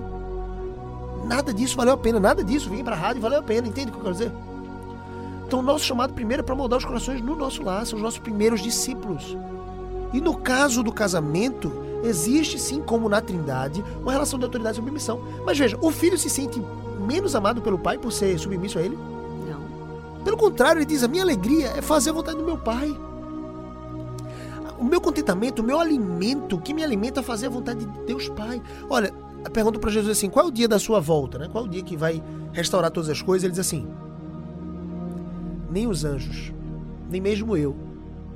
Nada 1.25 1.53
disso 1.53 1.75
valeu 1.75 1.93
a 1.93 1.97
pena, 1.97 2.19
nada 2.19 2.43
disso. 2.43 2.69
Vim 2.69 2.83
para 2.83 2.95
a 2.95 2.99
rádio 2.99 3.19
e 3.19 3.21
valeu 3.21 3.39
a 3.39 3.43
pena, 3.43 3.67
entende 3.67 3.89
o 3.89 3.93
que 3.93 3.99
eu 3.99 4.03
quero 4.03 4.13
dizer? 4.13 4.31
Então, 5.45 5.59
o 5.59 5.63
nosso 5.63 5.83
chamado 5.83 6.13
primeiro 6.13 6.41
é 6.41 6.45
para 6.45 6.55
moldar 6.55 6.79
os 6.79 6.85
corações 6.85 7.21
no 7.21 7.35
nosso 7.35 7.61
lar, 7.61 7.85
são 7.85 7.97
os 7.97 8.03
nossos 8.03 8.19
primeiros 8.19 8.61
discípulos. 8.61 9.37
E 10.13 10.21
no 10.21 10.35
caso 10.35 10.81
do 10.81 10.91
casamento, 10.91 11.71
existe 12.03 12.57
sim, 12.57 12.81
como 12.81 13.09
na 13.09 13.21
Trindade, 13.21 13.83
uma 14.01 14.11
relação 14.11 14.39
de 14.39 14.45
autoridade 14.45 14.77
e 14.77 14.79
submissão. 14.81 15.21
Mas 15.45 15.57
veja, 15.57 15.77
o 15.81 15.91
filho 15.91 16.17
se 16.17 16.29
sente 16.29 16.61
menos 17.05 17.35
amado 17.35 17.61
pelo 17.61 17.77
pai 17.77 17.97
por 17.97 18.11
ser 18.11 18.37
submisso 18.39 18.79
a 18.79 18.81
ele? 18.81 18.97
Não. 19.47 20.23
Pelo 20.23 20.37
contrário, 20.37 20.79
ele 20.79 20.85
diz: 20.85 21.03
a 21.03 21.07
minha 21.07 21.23
alegria 21.23 21.73
é 21.75 21.81
fazer 21.81 22.11
a 22.11 22.13
vontade 22.13 22.37
do 22.37 22.45
meu 22.45 22.57
pai. 22.57 22.95
O 24.81 24.83
meu 24.83 24.99
contentamento, 24.99 25.61
o 25.61 25.63
meu 25.63 25.79
alimento, 25.79 26.57
o 26.57 26.61
que 26.61 26.73
me 26.73 26.83
alimenta 26.83 27.21
é 27.21 27.23
fazer 27.23 27.45
a 27.45 27.49
vontade 27.49 27.85
de 27.85 27.99
Deus 28.05 28.27
Pai. 28.27 28.61
Olha, 28.89 29.13
pergunta 29.53 29.79
para 29.79 29.89
Jesus 29.89 30.17
assim: 30.17 30.29
qual 30.29 30.45
é 30.45 30.49
o 30.49 30.51
dia 30.51 30.67
da 30.67 30.79
sua 30.79 30.99
volta? 30.99 31.37
Né? 31.37 31.47
Qual 31.49 31.63
é 31.63 31.67
o 31.67 31.69
dia 31.69 31.83
que 31.83 31.95
vai 31.95 32.21
restaurar 32.51 32.91
todas 32.91 33.09
as 33.09 33.21
coisas? 33.21 33.43
Ele 33.43 33.51
diz 33.51 33.59
assim: 33.59 33.87
nem 35.69 35.87
os 35.87 36.03
anjos, 36.03 36.51
nem 37.09 37.21
mesmo 37.21 37.55
eu, 37.55 37.75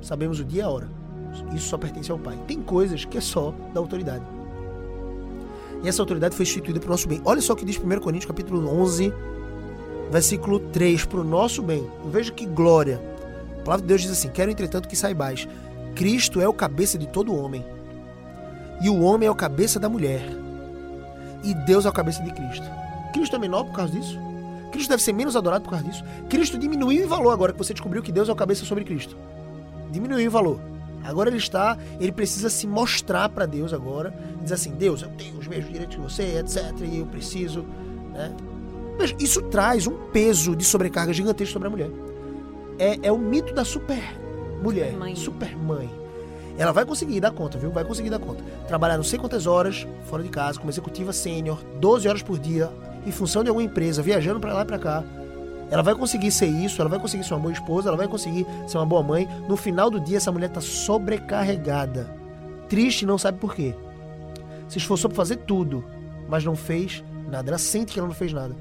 sabemos 0.00 0.40
o 0.40 0.44
dia 0.44 0.60
e 0.60 0.64
a 0.64 0.70
hora 0.70 0.96
isso 1.54 1.68
só 1.68 1.76
pertence 1.76 2.10
ao 2.10 2.18
Pai. 2.18 2.38
Tem 2.46 2.62
coisas 2.62 3.04
que 3.04 3.18
é 3.18 3.20
só 3.20 3.52
da 3.74 3.80
autoridade. 3.80 4.24
E 5.82 5.88
essa 5.88 6.00
autoridade 6.00 6.34
foi 6.34 6.44
instituída 6.44 6.80
para 6.80 6.88
o 6.88 6.90
nosso 6.90 7.08
bem. 7.08 7.20
Olha 7.24 7.40
só 7.40 7.52
o 7.52 7.56
que 7.56 7.64
diz 7.64 7.78
1 7.78 8.00
Coríntios 8.00 8.26
capítulo 8.26 8.66
11, 8.82 9.12
versículo 10.10 10.58
3, 10.58 11.04
para 11.04 11.20
o 11.20 11.24
nosso 11.24 11.62
bem. 11.62 11.86
Veja 12.06 12.32
que 12.32 12.46
glória. 12.46 13.00
A 13.60 13.62
palavra 13.62 13.82
de 13.82 13.88
Deus 13.88 14.02
diz 14.02 14.10
assim: 14.10 14.28
Quero, 14.28 14.50
entretanto, 14.50 14.88
que 14.88 14.96
saibais: 14.96 15.46
Cristo 15.96 16.42
é 16.42 16.46
o 16.46 16.52
cabeça 16.52 16.98
de 16.98 17.06
todo 17.08 17.34
homem, 17.34 17.64
e 18.82 18.90
o 18.90 19.00
homem 19.00 19.26
é 19.26 19.30
o 19.30 19.34
cabeça 19.34 19.80
da 19.80 19.88
mulher, 19.88 20.22
e 21.42 21.54
Deus 21.54 21.86
é 21.86 21.88
o 21.88 21.92
cabeça 21.92 22.22
de 22.22 22.30
Cristo. 22.32 22.66
Cristo 23.14 23.34
é 23.34 23.38
menor 23.38 23.64
por 23.64 23.72
causa 23.72 23.94
disso? 23.94 24.18
Cristo 24.70 24.90
deve 24.90 25.02
ser 25.02 25.14
menos 25.14 25.34
adorado 25.34 25.64
por 25.64 25.70
causa 25.70 25.86
disso? 25.86 26.04
Cristo 26.28 26.58
diminuiu 26.58 27.02
em 27.02 27.08
valor 27.08 27.30
agora 27.30 27.50
que 27.50 27.58
você 27.58 27.72
descobriu 27.72 28.02
que 28.02 28.12
Deus 28.12 28.28
é 28.28 28.32
o 28.32 28.36
cabeça 28.36 28.66
sobre 28.66 28.84
Cristo. 28.84 29.16
Diminuiu 29.90 30.26
em 30.26 30.28
valor. 30.28 30.60
Agora 31.02 31.30
ele 31.30 31.38
está, 31.38 31.78
ele 31.98 32.12
precisa 32.12 32.50
se 32.50 32.66
mostrar 32.66 33.30
para 33.30 33.46
Deus 33.46 33.72
agora, 33.72 34.12
diz 34.42 34.52
assim: 34.52 34.72
Deus, 34.72 35.00
eu 35.00 35.08
tenho 35.10 35.38
os 35.38 35.48
mesmos 35.48 35.72
direitos 35.72 35.96
que 35.96 36.02
você, 36.02 36.38
etc. 36.38 36.74
E 36.82 36.98
eu 36.98 37.06
preciso, 37.06 37.64
né? 38.12 38.36
Mas 38.98 39.14
isso 39.18 39.40
traz 39.42 39.86
um 39.86 39.96
peso 40.12 40.54
de 40.54 40.64
sobrecarga 40.64 41.12
gigantesco 41.14 41.54
sobre 41.54 41.68
a 41.68 41.70
mulher. 41.70 41.90
É, 42.78 42.98
é 43.04 43.12
o 43.12 43.16
mito 43.16 43.54
da 43.54 43.64
super 43.64 44.25
mulher, 44.62 44.86
super 44.86 44.98
mãe. 44.98 45.16
super 45.16 45.56
mãe. 45.56 45.90
Ela 46.58 46.72
vai 46.72 46.86
conseguir 46.86 47.20
dar 47.20 47.32
conta, 47.32 47.58
viu? 47.58 47.70
Vai 47.70 47.84
conseguir 47.84 48.08
dar 48.08 48.18
conta. 48.18 48.42
Trabalhar 48.66 48.96
não 48.96 49.04
sei 49.04 49.18
quantas 49.18 49.46
horas 49.46 49.86
fora 50.06 50.22
de 50.22 50.28
casa, 50.30 50.58
como 50.58 50.70
executiva 50.70 51.12
sênior, 51.12 51.62
12 51.80 52.08
horas 52.08 52.22
por 52.22 52.38
dia, 52.38 52.70
em 53.06 53.12
função 53.12 53.42
de 53.42 53.50
alguma 53.50 53.64
empresa, 53.64 54.02
viajando 54.02 54.40
para 54.40 54.54
lá 54.54 54.62
e 54.62 54.64
para 54.64 54.78
cá 54.78 55.04
ela 55.70 55.82
vai 55.82 55.94
conseguir 55.94 56.30
ser 56.30 56.46
isso, 56.46 56.80
ela 56.80 56.88
vai 56.88 56.98
conseguir 56.98 57.24
ser 57.24 57.34
uma 57.34 57.40
boa 57.40 57.52
esposa, 57.52 57.88
ela 57.88 57.96
vai 57.96 58.06
conseguir 58.06 58.46
ser 58.68 58.78
uma 58.78 58.86
boa 58.86 59.02
mãe. 59.02 59.28
No 59.48 59.56
final 59.56 59.90
do 59.90 59.98
dia, 59.98 60.16
essa 60.16 60.30
mulher 60.30 60.46
está 60.46 60.60
sobrecarregada. 60.60 62.08
Triste 62.68 63.04
não 63.04 63.18
sabe 63.18 63.38
por 63.38 63.54
quê. 63.54 63.74
Se 64.68 64.78
esforçou 64.78 65.10
para 65.10 65.16
fazer 65.16 65.36
tudo, 65.38 65.84
mas 66.28 66.44
não 66.44 66.54
fez 66.54 67.02
nada. 67.28 67.50
Ela 67.50 67.58
sente 67.58 67.92
que 67.92 67.98
ela 67.98 68.08
não 68.08 68.14
fez 68.14 68.32
nada. 68.32 68.54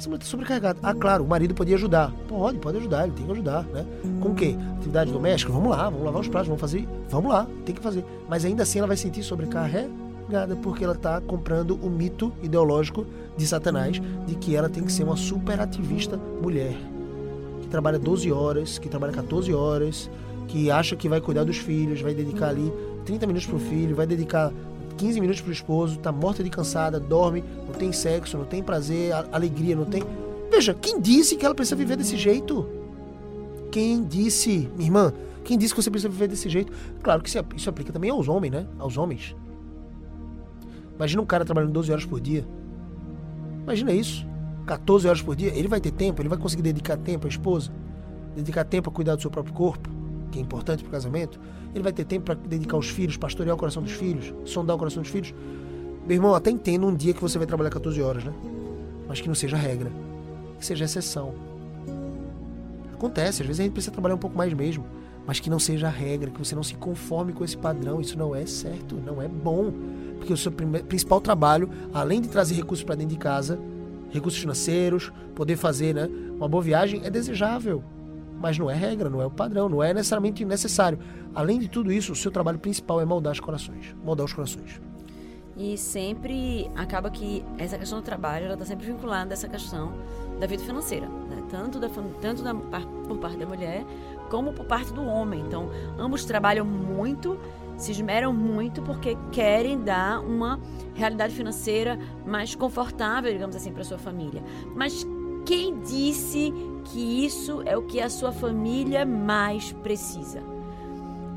Sobrecarregada. 0.00 0.78
Ah, 0.82 0.94
claro, 0.94 1.24
o 1.24 1.28
marido 1.28 1.54
podia 1.54 1.76
ajudar. 1.76 2.12
Pode, 2.28 2.58
pode 2.58 2.78
ajudar, 2.78 3.04
ele 3.04 3.12
tem 3.12 3.26
que 3.26 3.32
ajudar, 3.32 3.64
né? 3.64 3.84
Com 4.20 4.30
o 4.30 4.34
quê? 4.34 4.56
Atividade 4.76 5.12
doméstica? 5.12 5.52
Vamos 5.52 5.70
lá, 5.70 5.84
vamos 5.84 6.04
lavar 6.04 6.20
os 6.20 6.28
pratos, 6.28 6.48
vamos 6.48 6.60
fazer. 6.60 6.88
Vamos 7.08 7.32
lá, 7.32 7.46
tem 7.64 7.74
que 7.74 7.82
fazer. 7.82 8.04
Mas 8.28 8.44
ainda 8.44 8.62
assim 8.62 8.78
ela 8.78 8.88
vai 8.88 8.96
sentir 8.96 9.22
sobrecarregada 9.22 10.56
porque 10.62 10.84
ela 10.84 10.94
está 10.94 11.20
comprando 11.20 11.78
o 11.82 11.90
mito 11.90 12.32
ideológico 12.42 13.06
de 13.36 13.46
Satanás 13.46 14.00
de 14.26 14.34
que 14.34 14.54
ela 14.54 14.68
tem 14.68 14.82
que 14.82 14.92
ser 14.92 15.04
uma 15.04 15.16
superativista 15.16 16.16
mulher 16.16 16.74
que 17.60 17.68
trabalha 17.68 17.98
12 17.98 18.30
horas, 18.32 18.78
que 18.78 18.88
trabalha 18.88 19.12
14 19.12 19.52
horas, 19.52 20.10
que 20.48 20.70
acha 20.70 20.96
que 20.96 21.08
vai 21.08 21.20
cuidar 21.20 21.44
dos 21.44 21.58
filhos, 21.58 22.00
vai 22.00 22.14
dedicar 22.14 22.48
ali 22.48 22.72
30 23.04 23.26
minutos 23.26 23.46
para 23.46 23.56
o 23.56 23.60
filho, 23.60 23.94
vai 23.94 24.06
dedicar 24.06 24.52
15 25.00 25.18
minutos 25.18 25.40
para 25.40 25.48
o 25.48 25.52
esposo, 25.52 25.94
está 25.94 26.12
morta 26.12 26.44
de 26.44 26.50
cansada, 26.50 27.00
dorme, 27.00 27.42
não 27.66 27.72
tem 27.72 27.90
sexo, 27.90 28.36
não 28.36 28.44
tem 28.44 28.62
prazer, 28.62 29.14
alegria, 29.32 29.74
não 29.74 29.86
tem. 29.86 30.02
Veja, 30.50 30.74
quem 30.74 31.00
disse 31.00 31.36
que 31.36 31.46
ela 31.46 31.54
precisa 31.54 31.74
viver 31.74 31.96
desse 31.96 32.18
jeito? 32.18 32.68
Quem 33.72 34.04
disse, 34.04 34.68
minha 34.76 34.88
irmã, 34.88 35.10
quem 35.42 35.56
disse 35.56 35.74
que 35.74 35.82
você 35.82 35.90
precisa 35.90 36.10
viver 36.10 36.28
desse 36.28 36.50
jeito? 36.50 36.70
Claro 37.02 37.22
que 37.22 37.30
isso 37.56 37.70
aplica 37.70 37.90
também 37.90 38.10
aos 38.10 38.28
homens, 38.28 38.52
né? 38.52 38.66
Aos 38.78 38.98
homens. 38.98 39.34
Imagina 40.96 41.22
um 41.22 41.26
cara 41.26 41.46
trabalhando 41.46 41.72
12 41.72 41.90
horas 41.90 42.04
por 42.04 42.20
dia. 42.20 42.44
Imagina 43.62 43.92
isso. 43.92 44.26
14 44.66 45.08
horas 45.08 45.22
por 45.22 45.34
dia. 45.34 45.50
Ele 45.54 45.66
vai 45.66 45.80
ter 45.80 45.92
tempo, 45.92 46.20
ele 46.20 46.28
vai 46.28 46.36
conseguir 46.36 46.60
dedicar 46.60 46.98
tempo 46.98 47.26
à 47.26 47.30
esposa, 47.30 47.72
dedicar 48.36 48.64
tempo 48.64 48.90
a 48.90 48.92
cuidar 48.92 49.14
do 49.14 49.22
seu 49.22 49.30
próprio 49.30 49.54
corpo, 49.54 49.88
que 50.30 50.38
é 50.38 50.42
importante 50.42 50.82
para 50.82 50.88
o 50.88 50.92
casamento. 50.92 51.40
Ele 51.74 51.82
vai 51.82 51.92
ter 51.92 52.04
tempo 52.04 52.26
para 52.26 52.34
dedicar 52.34 52.76
aos 52.76 52.88
filhos, 52.88 53.16
pastorear 53.16 53.54
o 53.54 53.58
coração 53.58 53.82
dos 53.82 53.92
filhos, 53.92 54.32
sondar 54.44 54.76
o 54.76 54.78
coração 54.78 55.02
dos 55.02 55.10
filhos. 55.10 55.34
Meu 56.06 56.16
irmão, 56.16 56.34
até 56.34 56.50
entendo 56.50 56.86
um 56.86 56.94
dia 56.94 57.12
que 57.12 57.20
você 57.20 57.38
vai 57.38 57.46
trabalhar 57.46 57.70
14 57.70 58.00
horas, 58.02 58.24
né? 58.24 58.32
Mas 59.08 59.20
que 59.20 59.28
não 59.28 59.34
seja 59.34 59.56
regra, 59.56 59.90
que 60.58 60.64
seja 60.64 60.84
exceção. 60.84 61.34
Acontece, 62.94 63.42
às 63.42 63.46
vezes 63.46 63.60
a 63.60 63.62
gente 63.62 63.72
precisa 63.72 63.92
trabalhar 63.92 64.14
um 64.14 64.18
pouco 64.18 64.36
mais 64.36 64.52
mesmo, 64.52 64.84
mas 65.26 65.40
que 65.40 65.48
não 65.48 65.58
seja 65.58 65.88
regra, 65.88 66.30
que 66.30 66.38
você 66.38 66.54
não 66.54 66.62
se 66.62 66.74
conforme 66.74 67.32
com 67.32 67.44
esse 67.44 67.56
padrão. 67.56 68.00
Isso 68.00 68.18
não 68.18 68.34
é 68.34 68.44
certo, 68.46 68.96
não 68.96 69.22
é 69.22 69.28
bom. 69.28 69.72
Porque 70.18 70.32
o 70.32 70.36
seu 70.36 70.52
principal 70.52 71.20
trabalho, 71.20 71.70
além 71.94 72.20
de 72.20 72.28
trazer 72.28 72.54
recursos 72.54 72.84
para 72.84 72.94
dentro 72.94 73.14
de 73.14 73.18
casa, 73.18 73.58
recursos 74.10 74.40
financeiros, 74.40 75.12
poder 75.34 75.56
fazer 75.56 75.94
né, 75.94 76.08
uma 76.36 76.48
boa 76.48 76.62
viagem, 76.62 77.00
é 77.04 77.10
desejável. 77.10 77.82
Mas 78.40 78.58
não 78.58 78.70
é 78.70 78.74
regra, 78.74 79.10
não 79.10 79.20
é 79.20 79.26
o 79.26 79.30
padrão, 79.30 79.68
não 79.68 79.82
é 79.82 79.92
necessariamente 79.92 80.44
necessário. 80.44 80.98
Além 81.34 81.58
de 81.58 81.68
tudo 81.68 81.92
isso, 81.92 82.12
o 82.12 82.16
seu 82.16 82.30
trabalho 82.30 82.58
principal 82.58 83.00
é 83.00 83.04
moldar 83.04 83.32
os 83.32 83.40
corações. 83.40 83.94
Moldar 84.02 84.24
os 84.24 84.32
corações. 84.32 84.80
E 85.56 85.76
sempre 85.76 86.70
acaba 86.74 87.10
que 87.10 87.44
essa 87.58 87.76
questão 87.76 87.98
do 87.98 88.04
trabalho 88.04 88.46
ela 88.46 88.54
está 88.54 88.64
sempre 88.64 88.86
vinculada 88.86 89.32
a 89.32 89.34
essa 89.34 89.46
questão 89.46 89.92
da 90.40 90.46
vida 90.46 90.62
financeira, 90.62 91.06
né? 91.06 91.42
tanto, 91.50 91.78
da, 91.78 91.88
tanto 92.20 92.42
da, 92.42 92.54
por 92.54 93.18
parte 93.18 93.36
da 93.36 93.44
mulher 93.44 93.84
como 94.30 94.54
por 94.54 94.64
parte 94.64 94.90
do 94.92 95.04
homem. 95.04 95.40
Então, 95.40 95.68
ambos 95.98 96.24
trabalham 96.24 96.64
muito 96.64 97.38
se 97.76 97.92
esmeram 97.92 98.32
muito 98.32 98.82
porque 98.82 99.16
querem 99.32 99.82
dar 99.82 100.20
uma 100.20 100.60
realidade 100.94 101.34
financeira 101.34 101.98
mais 102.26 102.54
confortável, 102.54 103.32
digamos 103.32 103.56
assim, 103.56 103.72
para 103.72 103.82
sua 103.82 103.98
família. 103.98 104.42
Mas 104.76 105.06
quem 105.46 105.80
disse 105.80 106.52
que 106.80 107.24
isso 107.24 107.62
é 107.64 107.76
o 107.76 107.82
que 107.82 108.00
a 108.00 108.08
sua 108.08 108.32
família 108.32 109.04
mais 109.04 109.72
precisa? 109.72 110.40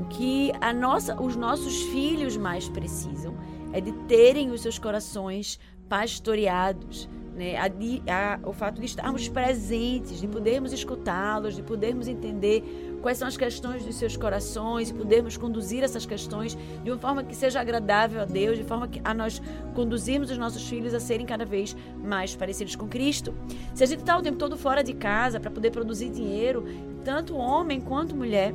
O 0.00 0.06
que 0.06 0.52
a 0.60 0.72
nossa, 0.72 1.20
os 1.20 1.36
nossos 1.36 1.82
filhos 1.84 2.36
mais 2.36 2.68
precisam 2.68 3.34
é 3.72 3.80
de 3.80 3.92
terem 4.06 4.50
os 4.50 4.62
seus 4.62 4.78
corações 4.78 5.58
pastoreados. 5.88 7.08
Né, 7.34 7.56
a, 7.56 7.64
a, 7.66 8.48
o 8.48 8.52
fato 8.52 8.80
de 8.80 8.86
estarmos 8.86 9.28
presentes, 9.28 10.20
de 10.20 10.28
podermos 10.28 10.72
escutá-los, 10.72 11.56
de 11.56 11.64
podermos 11.64 12.06
entender 12.06 12.62
quais 13.04 13.18
são 13.18 13.28
as 13.28 13.36
questões 13.36 13.84
dos 13.84 13.96
seus 13.96 14.16
corações 14.16 14.88
e 14.88 14.94
podermos 14.94 15.36
conduzir 15.36 15.84
essas 15.84 16.06
questões 16.06 16.56
de 16.82 16.90
uma 16.90 16.98
forma 16.98 17.22
que 17.22 17.36
seja 17.36 17.60
agradável 17.60 18.22
a 18.22 18.24
Deus, 18.24 18.56
de 18.56 18.64
forma 18.64 18.88
que 18.88 18.98
a 19.04 19.12
nós 19.12 19.42
conduzirmos 19.74 20.30
os 20.30 20.38
nossos 20.38 20.66
filhos 20.66 20.94
a 20.94 21.00
serem 21.00 21.26
cada 21.26 21.44
vez 21.44 21.76
mais 22.02 22.34
parecidos 22.34 22.74
com 22.74 22.88
Cristo. 22.88 23.34
Se 23.74 23.84
a 23.84 23.86
gente 23.86 24.00
está 24.00 24.16
o 24.16 24.22
tempo 24.22 24.38
todo 24.38 24.56
fora 24.56 24.82
de 24.82 24.94
casa 24.94 25.38
para 25.38 25.50
poder 25.50 25.70
produzir 25.70 26.08
dinheiro, 26.08 26.64
tanto 27.04 27.36
homem 27.36 27.78
quanto 27.78 28.16
mulher, 28.16 28.54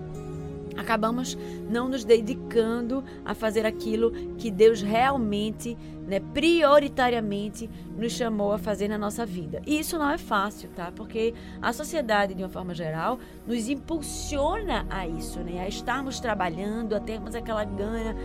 acabamos 0.80 1.38
não 1.70 1.90
nos 1.90 2.04
dedicando 2.04 3.04
a 3.26 3.34
fazer 3.34 3.66
aquilo 3.66 4.12
que 4.38 4.50
Deus 4.50 4.82
realmente, 4.82 5.78
né, 6.08 6.20
prioritariamente 6.34 7.70
nos 7.98 8.14
chamou 8.14 8.54
a 8.54 8.58
fazer 8.58 8.88
na 8.88 8.98
nossa 8.98 9.26
vida. 9.26 9.62
E 9.68 9.80
isso 9.80 10.00
não 10.00 10.10
é 10.10 10.18
fácil, 10.18 10.70
tá? 10.76 10.92
Porque 10.96 11.34
a 11.62 11.74
sociedade, 11.74 12.34
de 12.34 12.42
uma 12.42 12.50
forma 12.50 12.74
geral, 12.74 13.20
nos 13.46 13.68
impulsiona 13.68 14.86
a 14.90 15.06
isso, 15.06 15.40
né? 15.42 15.62
A 15.62 15.68
estarmos 15.68 16.20
trabalhando, 16.20 16.96
a 16.96 17.00
termos 17.00 17.36
aquela 17.36 17.66
gana 17.66 18.16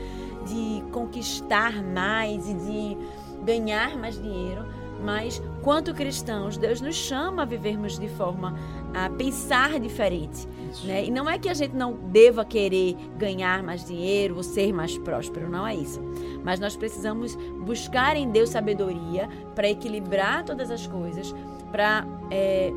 de 0.46 0.82
conquistar 0.92 1.82
mais 1.82 2.48
e 2.48 2.54
de 2.54 2.96
ganhar 3.44 3.96
mais 3.98 4.20
dinheiro 4.20 4.64
mas, 5.04 5.42
quanto 5.62 5.92
cristãos, 5.92 6.56
Deus 6.56 6.80
nos 6.80 6.96
chama 6.96 7.42
a 7.42 7.44
vivermos 7.44 7.98
de 7.98 8.08
forma 8.08 8.56
a 8.94 9.10
pensar 9.10 9.78
diferente. 9.78 10.48
Né? 10.82 11.04
E 11.04 11.10
não 11.10 11.28
é 11.28 11.38
que 11.38 11.48
a 11.48 11.54
gente 11.54 11.76
não 11.76 11.92
deva 11.92 12.44
querer 12.44 12.96
ganhar 13.18 13.62
mais 13.62 13.84
dinheiro 13.86 14.36
ou 14.36 14.42
ser 14.42 14.72
mais 14.72 14.96
próspero, 14.98 15.48
não 15.48 15.66
é 15.66 15.74
isso. 15.74 16.00
Mas 16.42 16.58
nós 16.58 16.74
precisamos 16.74 17.36
buscar 17.64 18.16
em 18.16 18.30
Deus 18.30 18.50
sabedoria 18.50 19.28
para 19.54 19.68
equilibrar 19.68 20.44
todas 20.44 20.70
as 20.70 20.86
coisas, 20.86 21.34
para 21.70 22.06
é, 22.30 22.72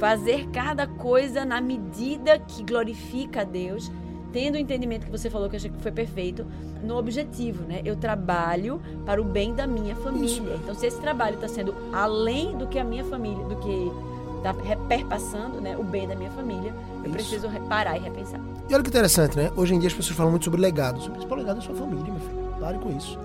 fazer 0.00 0.48
cada 0.48 0.86
coisa 0.86 1.44
na 1.44 1.60
medida 1.60 2.38
que 2.38 2.62
glorifica 2.62 3.42
a 3.42 3.44
Deus 3.44 3.90
tendo 4.32 4.54
o 4.54 4.58
entendimento 4.58 5.06
que 5.06 5.10
você 5.10 5.30
falou 5.30 5.48
que 5.48 5.56
eu 5.56 5.58
achei 5.58 5.70
que 5.70 5.80
foi 5.80 5.92
perfeito, 5.92 6.46
no 6.82 6.96
objetivo, 6.96 7.64
né? 7.64 7.80
Eu 7.84 7.96
trabalho 7.96 8.80
para 9.04 9.20
o 9.20 9.24
bem 9.24 9.54
da 9.54 9.66
minha 9.66 9.96
família. 9.96 10.58
Então, 10.62 10.74
se 10.74 10.86
esse 10.86 11.00
trabalho 11.00 11.34
está 11.34 11.48
sendo 11.48 11.74
além 11.92 12.56
do 12.56 12.66
que 12.66 12.78
a 12.78 12.84
minha 12.84 13.04
família, 13.04 13.44
do 13.44 13.56
que 13.56 13.92
está 14.38 14.54
perpassando, 14.88 15.60
né, 15.60 15.76
o 15.76 15.82
bem 15.82 16.06
da 16.06 16.14
minha 16.14 16.30
família, 16.30 16.72
eu 16.98 17.04
Isso. 17.04 17.12
preciso 17.12 17.48
parar 17.68 17.96
e 17.96 18.00
repensar. 18.00 18.40
E 18.68 18.74
olha 18.74 18.82
que 18.82 18.90
interessante, 18.90 19.36
né? 19.36 19.50
Hoje 19.56 19.74
em 19.74 19.78
dia 19.78 19.88
as 19.88 19.94
pessoas 19.94 20.16
falam 20.16 20.30
muito 20.30 20.44
sobre 20.44 20.60
legados. 20.60 21.06
O 21.06 21.10
principal 21.10 21.38
legado 21.38 21.58
é 21.58 21.60
sua 21.60 21.74
família, 21.74 22.04
meu 22.04 22.20
filho. 22.20 22.54
Pare 22.60 22.78
com 22.78 22.96
isso. 22.96 23.18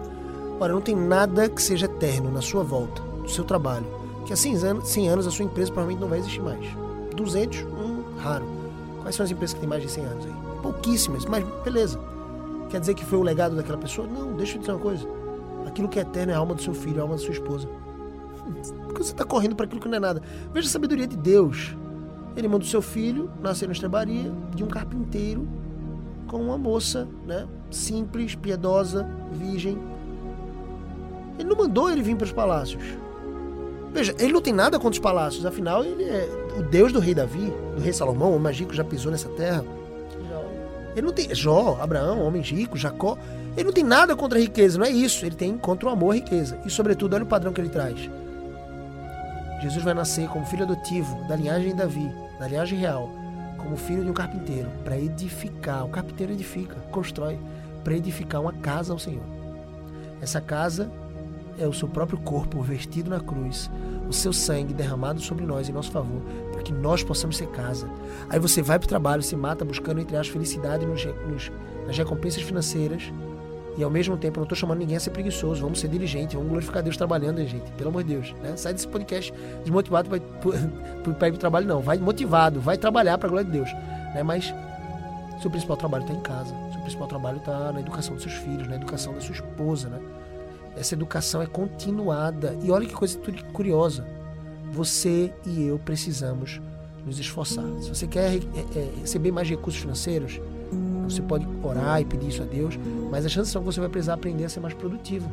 Olha, 0.60 0.74
não 0.74 0.82
tem 0.82 0.96
nada 0.96 1.50
que 1.50 1.62
seja 1.62 1.86
eterno 1.86 2.32
na 2.32 2.42
sua 2.42 2.64
volta, 2.64 3.02
no 3.02 3.28
seu 3.28 3.44
trabalho. 3.44 3.86
Que 4.26 4.34
há 4.34 4.36
100 4.36 4.56
anos, 4.66 4.88
100 4.88 5.10
anos 5.10 5.28
a 5.28 5.32
sua 5.32 5.46
empresa 5.46 5.72
provavelmente 5.72 6.02
não 6.02 6.08
vai 6.08 6.20
existir 6.20 6.42
mais. 6.42 6.66
200, 7.16 7.62
um, 7.64 8.18
raro. 8.18 8.46
Quais 9.02 9.16
são 9.16 9.24
as 9.24 9.32
empresas 9.32 9.54
que 9.54 9.60
têm 9.60 9.70
mais 9.70 9.82
de 9.82 9.90
100 9.90 10.06
anos 10.06 10.26
aí? 10.26 10.53
Pouquíssimas, 10.64 11.26
mas 11.26 11.46
beleza. 11.64 12.00
Quer 12.70 12.80
dizer 12.80 12.96
que 12.96 13.06
foi 13.06 13.20
o 13.20 13.22
legado 13.22 13.56
daquela 13.56 13.78
pessoa? 13.78 14.08
Não, 14.08 14.34
deixa 14.34 14.56
eu 14.56 14.60
dizer 14.62 14.72
uma 14.72 14.80
coisa. 14.80 15.08
Aquilo 15.68 15.88
que 15.88 16.00
é 16.00 16.02
eterno 16.02 16.32
é 16.32 16.36
a 16.36 16.40
alma 16.40 16.56
do 16.56 16.62
seu 16.62 16.74
filho, 16.74 17.00
a 17.00 17.02
alma 17.04 17.16
da 17.16 17.22
sua 17.22 17.34
esposa. 17.34 17.68
Porque 18.86 19.04
você 19.04 19.12
está 19.12 19.24
correndo 19.24 19.56
para 19.56 19.66
aquilo 19.66 19.80
que 19.80 19.88
não 19.88 19.98
é 19.98 20.00
nada. 20.00 20.22
Veja 20.52 20.68
a 20.68 20.72
sabedoria 20.72 21.06
de 21.06 21.16
Deus. 21.16 21.76
Ele 22.36 22.48
manda 22.48 22.64
o 22.64 22.68
seu 22.68 22.82
filho 22.82 23.30
nascer 23.42 23.68
na 23.68 23.74
estrebaria 23.74 24.32
de 24.56 24.64
um 24.64 24.68
carpinteiro 24.68 25.48
com 26.28 26.38
uma 26.38 26.58
moça, 26.58 27.08
né? 27.28 27.48
Simples, 27.70 28.34
piedosa, 28.34 29.08
virgem. 29.32 29.78
Ele 31.38 31.48
não 31.48 31.56
mandou 31.56 31.92
ele 31.92 32.02
vir 32.02 32.16
para 32.16 32.26
os 32.26 32.32
palácios. 32.32 32.84
Veja, 33.94 34.16
ele 34.18 34.34
não 34.34 34.42
tem 34.42 34.54
nada 34.54 34.80
contra 34.80 34.94
os 34.94 35.00
palácios, 35.00 35.46
afinal, 35.46 35.84
ele 35.84 36.04
é 36.04 36.28
o 36.58 36.64
Deus 36.64 36.92
do 36.92 37.00
rei 37.00 37.14
Davi, 37.14 37.54
do 37.76 37.82
rei 37.82 37.94
Salomão, 37.94 38.36
o 38.36 38.40
magico 38.40 38.74
já 38.74 38.84
pisou 38.84 39.12
nessa 39.12 39.30
terra. 39.30 39.64
Ele 40.96 41.06
não 41.06 41.14
tem. 41.14 41.34
Jó, 41.34 41.78
Abraão, 41.82 42.22
homens 42.22 42.50
ricos, 42.50 42.82
Jacó. 42.82 43.18
Ele 43.56 43.66
não 43.66 43.74
tem 43.74 43.84
nada 43.84 44.16
contra 44.16 44.38
a 44.38 44.42
riqueza, 44.42 44.78
não 44.78 44.86
é 44.86 44.90
isso. 44.90 45.26
Ele 45.26 45.36
tem 45.36 45.58
contra 45.58 45.88
o 45.88 45.92
amor 45.92 46.12
a 46.12 46.16
riqueza. 46.16 46.60
E, 46.66 46.70
sobretudo, 46.70 47.16
olha 47.16 47.24
o 47.24 47.28
padrão 47.28 47.54
que 47.54 47.62
ele 47.62 47.70
traz. 47.70 48.10
Jesus 49.62 49.84
vai 49.84 49.94
nascer 49.94 50.28
como 50.28 50.46
filho 50.46 50.64
adotivo 50.64 51.26
da 51.28 51.36
linhagem 51.36 51.70
de 51.70 51.76
Davi, 51.76 52.12
da 52.38 52.48
linhagem 52.48 52.78
real, 52.78 53.10
como 53.58 53.78
filho 53.78 54.04
de 54.04 54.10
um 54.10 54.14
carpinteiro, 54.14 54.70
para 54.84 55.00
edificar. 55.00 55.86
O 55.86 55.90
carpinteiro 55.90 56.34
edifica, 56.34 56.76
constrói, 56.92 57.40
para 57.84 57.96
edificar 57.96 58.42
uma 58.42 58.52
casa 58.52 58.92
ao 58.92 59.00
Senhor. 59.00 59.24
Essa 60.22 60.42
casa 60.42 60.92
é 61.58 61.68
o 61.68 61.74
seu 61.74 61.88
próprio 61.88 62.18
corpo 62.20 62.62
vestido 62.62 63.10
na 63.10 63.20
cruz, 63.20 63.70
o 64.08 64.14
seu 64.14 64.34
sangue 64.34 64.74
derramado 64.74 65.22
sobre 65.22 65.46
nós 65.46 65.70
em 65.70 65.72
nosso 65.72 65.92
favor, 65.92 66.22
para 66.52 66.62
que 66.62 66.74
nós 66.74 67.04
possamos 67.04 67.38
ser 67.38 67.48
casa. 67.48 67.90
Aí 68.30 68.40
você 68.40 68.62
vai 68.62 68.78
para 68.78 68.86
o 68.86 68.90
trabalho, 68.90 69.24
se 69.24 69.36
mata 69.36 69.64
buscando, 69.64 70.00
entre 70.00 70.16
as 70.18 70.28
felicidade 70.28 70.86
nos, 70.86 71.06
nos, 71.28 71.52
nas 71.88 71.98
recompensas 71.98 72.42
financeiras, 72.42 73.12
e 73.76 73.84
ao 73.84 73.90
mesmo 73.90 74.16
tempo, 74.16 74.38
não 74.38 74.44
estou 74.44 74.56
chamando 74.56 74.80
ninguém 74.80 74.98
a 74.98 75.00
ser 75.00 75.10
preguiçoso, 75.10 75.62
vamos 75.62 75.80
ser 75.80 75.88
diligentes, 75.88 76.36
vamos 76.36 76.50
glorificar 76.50 76.84
Deus 76.84 76.96
trabalhando, 76.96 77.44
gente, 77.46 77.72
pelo 77.72 77.90
amor 77.90 78.04
de 78.04 78.14
Deus. 78.14 78.34
Né? 78.44 78.56
Sai 78.56 78.74
desse 78.74 78.88
podcast 78.88 79.34
desmotivado 79.64 80.10
para 80.10 80.18
ir 80.18 81.14
para 81.16 81.30
o 81.34 81.38
trabalho, 81.38 81.66
não. 81.66 81.82
Vai 81.82 81.98
motivado, 81.98 82.60
vai 82.60 82.78
trabalhar 82.78 83.18
para 83.18 83.28
a 83.28 83.32
glória 83.32 83.46
de 83.46 83.52
Deus. 83.52 83.74
Né? 84.14 84.22
Mas 84.24 84.54
seu 85.42 85.50
principal 85.50 85.76
trabalho 85.76 86.04
está 86.04 86.14
em 86.14 86.22
casa, 86.22 86.56
seu 86.72 86.82
principal 86.82 87.08
trabalho 87.08 87.38
está 87.38 87.74
na 87.74 87.80
educação 87.80 88.14
dos 88.14 88.24
seus 88.24 88.36
filhos, 88.36 88.68
na 88.68 88.76
educação 88.76 89.14
da 89.14 89.22
sua 89.22 89.34
esposa, 89.34 89.90
né? 89.90 90.00
Essa 90.76 90.96
educação 90.96 91.42
é 91.42 91.46
continuada. 91.46 92.58
E 92.64 92.72
olha 92.72 92.86
que 92.86 92.94
coisa 92.94 93.20
curiosa. 93.52 94.06
Você 94.72 95.32
e 95.46 95.66
eu 95.66 95.78
precisamos 95.78 96.62
nos 97.06 97.20
esforçar. 97.20 97.66
Se 97.82 97.90
você 97.90 98.08
quer 98.08 98.36
é, 98.36 98.40
é, 98.76 98.92
receber 99.02 99.32
mais 99.32 99.50
recursos 99.50 99.82
financeiros, 99.82 100.40
você 101.04 101.22
pode 101.22 101.48
orar 101.62 102.02
e 102.02 102.06
pedir 102.06 102.30
isso 102.30 102.42
a 102.42 102.46
Deus, 102.46 102.80
mas 103.12 103.26
a 103.26 103.30
chance 103.30 103.52
são 103.52 103.62
que 103.62 103.66
você 103.66 103.80
vai 103.80 103.90
precisar 103.90 104.14
aprender 104.14 104.46
a 104.46 104.50
ser 104.50 104.62
mais 104.62 104.74
produtivo. 104.74 105.30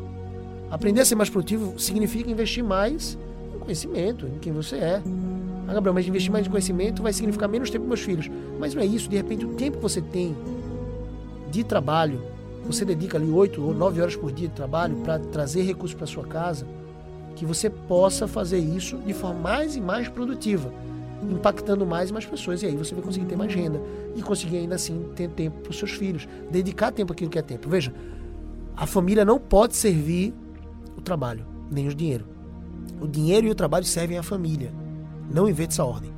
Aprender 0.71 1.01
a 1.01 1.05
ser 1.05 1.15
mais 1.15 1.31
produtivo 1.31 1.79
significa 1.79 2.31
investir 2.31 2.63
mais 2.63 3.17
em 3.55 3.59
conhecimento, 3.59 4.27
em 4.27 4.39
quem 4.39 4.53
você 4.53 4.77
é. 4.77 5.03
Ah, 5.67 5.75
Gabriel, 5.75 5.95
mas 5.95 6.07
investir 6.07 6.31
mais 6.31 6.47
em 6.47 6.51
conhecimento 6.51 7.03
vai 7.03 7.13
significar 7.13 7.49
menos 7.49 7.71
tempo 7.71 7.85
com 7.85 7.89
meus 7.89 8.01
filhos. 8.01 8.31
Mas 8.59 8.75
não 8.75 8.83
é 8.83 8.87
isso. 8.87 9.09
De 9.09 9.17
repente, 9.17 9.45
o 9.45 9.55
tempo 9.55 9.77
que 9.77 9.83
você 9.83 10.01
tem 10.01 10.37
de 11.51 11.65
trabalho 11.65 12.21
você 12.65 12.85
dedica 12.85 13.19
ali 13.19 13.31
8 13.31 13.63
ou 13.63 13.75
9 13.75 14.01
horas 14.01 14.17
por 14.17 14.33
dia 14.33 14.49
de 14.49 14.55
trabalho 14.55 14.97
para 14.97 15.19
trazer 15.19 15.63
recursos 15.63 15.97
para 15.97 16.07
sua 16.07 16.25
casa, 16.25 16.67
que 17.35 17.45
você 17.47 17.71
possa 17.71 18.29
fazer 18.29 18.59
isso 18.59 18.99
de 18.99 19.13
forma 19.13 19.41
mais 19.41 19.77
e 19.77 19.81
mais 19.81 20.09
produtiva, 20.09 20.73
impactando 21.23 21.87
mais 21.87 22.11
e 22.11 22.13
mais 22.13 22.27
pessoas. 22.27 22.63
E 22.63 22.67
aí 22.67 22.77
você 22.77 22.95
vai 22.95 23.03
conseguir 23.03 23.27
ter 23.27 23.37
mais 23.37 23.53
renda 23.55 23.81
e 24.15 24.23
conseguir 24.23 24.59
ainda 24.59 24.75
assim 24.75 25.11
ter 25.15 25.29
tempo 25.31 25.61
para 25.61 25.71
os 25.71 25.79
seus 25.79 25.93
filhos, 25.93 26.29
dedicar 26.51 26.93
tempo 26.93 27.13
àquilo 27.13 27.31
que 27.31 27.39
é 27.39 27.43
tempo. 27.43 27.69
Veja, 27.69 27.93
a 28.77 28.87
família 28.87 29.25
não 29.25 29.39
pode 29.39 29.77
servir 29.77 30.35
o 30.97 31.01
trabalho, 31.01 31.47
nem 31.71 31.89
o 31.89 31.95
dinheiro. 31.95 32.27
O 33.01 33.07
dinheiro 33.07 33.47
e 33.47 33.51
o 33.51 33.55
trabalho 33.55 33.85
servem 33.85 34.19
à 34.19 34.23
família, 34.23 34.73
não 35.33 35.49
inverte 35.49 35.75
essa 35.75 35.85
ordem. 35.85 36.11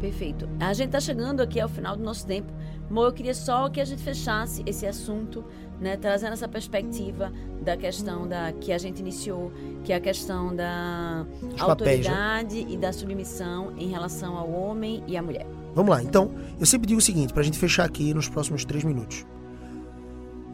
Perfeito. 0.00 0.48
A 0.58 0.72
gente 0.72 0.86
está 0.86 0.98
chegando 0.98 1.40
aqui 1.40 1.60
ao 1.60 1.68
final 1.68 1.96
do 1.96 2.02
nosso 2.02 2.26
tempo. 2.26 2.52
Mo, 2.92 3.04
eu 3.04 3.12
queria 3.12 3.34
só 3.34 3.70
que 3.70 3.80
a 3.80 3.86
gente 3.86 4.02
fechasse 4.02 4.62
esse 4.66 4.86
assunto, 4.86 5.42
né, 5.80 5.96
trazendo 5.96 6.34
essa 6.34 6.46
perspectiva 6.46 7.32
da 7.62 7.74
questão 7.74 8.28
da 8.28 8.52
que 8.52 8.70
a 8.70 8.76
gente 8.76 9.00
iniciou, 9.00 9.50
que 9.82 9.94
é 9.94 9.96
a 9.96 10.00
questão 10.00 10.54
da 10.54 11.24
Os 11.54 11.58
autoridade 11.58 12.08
papéis, 12.10 12.66
né? 12.66 12.72
e 12.74 12.76
da 12.76 12.92
submissão 12.92 13.72
em 13.78 13.88
relação 13.88 14.36
ao 14.36 14.50
homem 14.52 15.02
e 15.06 15.16
à 15.16 15.22
mulher. 15.22 15.46
Vamos 15.74 15.90
lá. 15.90 16.02
Então, 16.02 16.32
eu 16.60 16.66
sempre 16.66 16.86
digo 16.86 16.98
o 16.98 17.02
seguinte, 17.02 17.32
para 17.32 17.40
a 17.40 17.44
gente 17.44 17.58
fechar 17.58 17.84
aqui 17.84 18.12
nos 18.12 18.28
próximos 18.28 18.62
três 18.62 18.84
minutos. 18.84 19.24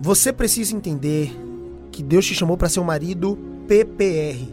Você 0.00 0.32
precisa 0.32 0.76
entender 0.76 1.36
que 1.90 2.04
Deus 2.04 2.24
te 2.24 2.36
chamou 2.36 2.56
para 2.56 2.68
ser 2.68 2.78
um 2.78 2.84
marido 2.84 3.36
PPR. 3.66 4.46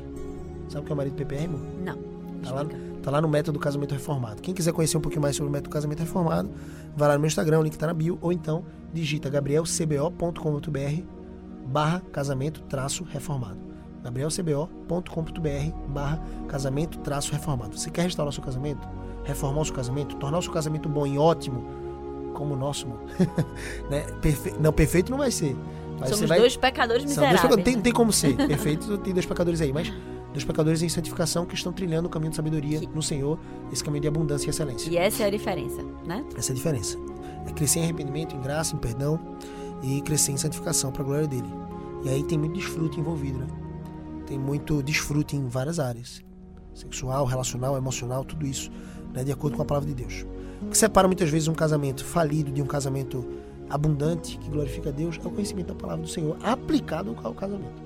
Sabe 0.70 0.82
o 0.82 0.84
que 0.86 0.92
é 0.92 0.94
o 0.94 0.98
marido 0.98 1.16
PPR, 1.16 1.44
irmão? 1.44 1.62
Não. 1.84 1.98
Tá 2.42 2.52
lá, 2.52 2.66
tá 3.06 3.12
lá 3.12 3.22
no 3.22 3.30
método 3.30 3.60
casamento 3.60 3.92
reformado. 3.92 4.42
Quem 4.42 4.52
quiser 4.52 4.74
conhecer 4.74 4.98
um 4.98 5.02
pouquinho 5.02 5.22
mais 5.22 5.36
sobre 5.36 5.48
o 5.48 5.52
método 5.52 5.70
casamento 5.70 6.00
reformado, 6.00 6.50
vai 6.98 7.08
lá 7.08 7.14
no 7.14 7.20
meu 7.20 7.28
Instagram, 7.28 7.60
o 7.60 7.64
link 7.64 7.78
tá 7.78 7.86
na 7.86 7.94
bio, 7.94 8.18
ou 8.20 8.34
então 8.34 8.66
digita 8.92 9.30
gabrielcbo.com.br 9.30 11.04
barra 11.68 12.02
casamento 12.12 12.64
traço 12.64 13.04
reformado. 13.04 13.60
gabrielcbo.com.br 14.04 15.90
barra 15.90 16.20
casamento 16.48 16.98
traço 17.00 17.32
reformado. 17.32 17.78
Você 17.78 17.92
quer 17.92 18.02
restaurar 18.04 18.32
o 18.32 18.34
seu 18.34 18.44
casamento? 18.44 18.88
Reformar 19.24 19.62
o 19.62 19.66
seu 19.66 19.76
casamento? 19.76 20.16
Tornar 20.16 20.40
o 20.40 20.42
seu 20.42 20.52
casamento 20.52 20.90
bom 20.90 21.06
e 21.06 21.16
ótimo? 21.20 21.64
Como 22.34 22.56
o 22.56 22.58
nosso, 22.58 22.88
né? 23.88 24.02
Perfe... 24.20 24.56
Não, 24.60 24.74
perfeito 24.74 25.12
não 25.12 25.20
vai 25.20 25.30
ser. 25.30 25.56
Mas 26.00 26.10
Somos 26.10 26.28
vai... 26.28 26.40
dois 26.40 26.58
pecadores 26.58 27.06
miseráveis. 27.06 27.42
Dois 27.42 27.64
Tem, 27.64 27.80
tem 27.80 27.94
como 27.94 28.12
ser. 28.12 28.36
Perfeito, 28.36 28.98
tem 28.98 29.14
dois 29.14 29.28
pecadores 29.28 29.62
aí, 29.62 29.72
mas 29.72 29.94
dos 30.36 30.44
pecadores 30.44 30.82
em 30.82 30.90
santificação 30.90 31.46
que 31.46 31.56
estão 31.56 31.74
trilhando 31.74 32.08
o 32.08 32.12
caminho 32.12 32.30
de 32.30 32.36
sabedoria 32.36 32.82
no 32.94 33.02
Senhor, 33.02 33.40
esse 33.72 33.84
caminho 33.84 34.02
de 34.02 34.08
abundância 34.08 34.48
e 34.48 34.50
excelência. 34.50 34.90
E 34.90 34.98
essa 34.98 35.24
é 35.24 35.26
a 35.28 35.30
diferença, 35.30 35.82
né? 36.06 36.24
Essa 36.38 36.52
é 36.52 36.54
a 36.54 36.56
diferença. 36.56 36.98
É 37.48 37.52
crescer 37.52 37.80
em 37.80 37.84
arrependimento, 37.84 38.36
em 38.36 38.42
graça, 38.42 38.76
em 38.76 38.80
perdão 38.80 39.20
e 39.82 40.02
crescer 40.02 40.34
em 40.34 40.38
santificação 40.38 40.92
para 40.92 41.02
a 41.02 41.06
glória 41.06 41.28
dele. 41.28 41.48
E 42.04 42.10
aí 42.10 42.24
tem 42.24 42.38
muito 42.38 42.54
desfruto 42.54 43.00
envolvido, 43.00 43.40
né? 43.40 43.48
tem 44.26 44.38
muito 44.38 44.84
desfrute 44.84 45.36
em 45.36 45.48
várias 45.48 45.80
áreas. 45.80 46.24
Sexual, 46.74 47.26
relacional, 47.26 47.78
emocional, 47.78 48.26
tudo 48.26 48.46
isso, 48.46 48.70
né, 49.14 49.24
de 49.24 49.32
acordo 49.32 49.56
com 49.56 49.64
a 49.64 49.66
palavra 49.66 49.88
de 49.88 49.96
Deus. 49.96 50.26
O 50.62 50.68
que 50.68 50.78
separa 50.78 51.08
muitas 51.08 51.30
vezes 51.30 51.48
um 51.48 51.54
casamento 51.54 52.04
falido 52.04 52.52
de 52.52 52.62
um 52.62 52.66
casamento 52.66 53.26
abundante, 53.70 54.38
que 54.38 54.50
glorifica 54.50 54.90
a 54.90 54.92
Deus, 54.92 55.18
é 55.24 55.28
o 55.28 55.32
conhecimento 55.32 55.68
da 55.68 55.76
palavra 55.76 56.04
do 56.04 56.10
Senhor 56.10 56.38
aplicado 56.44 57.16
ao 57.24 57.34
casamento. 57.34 57.82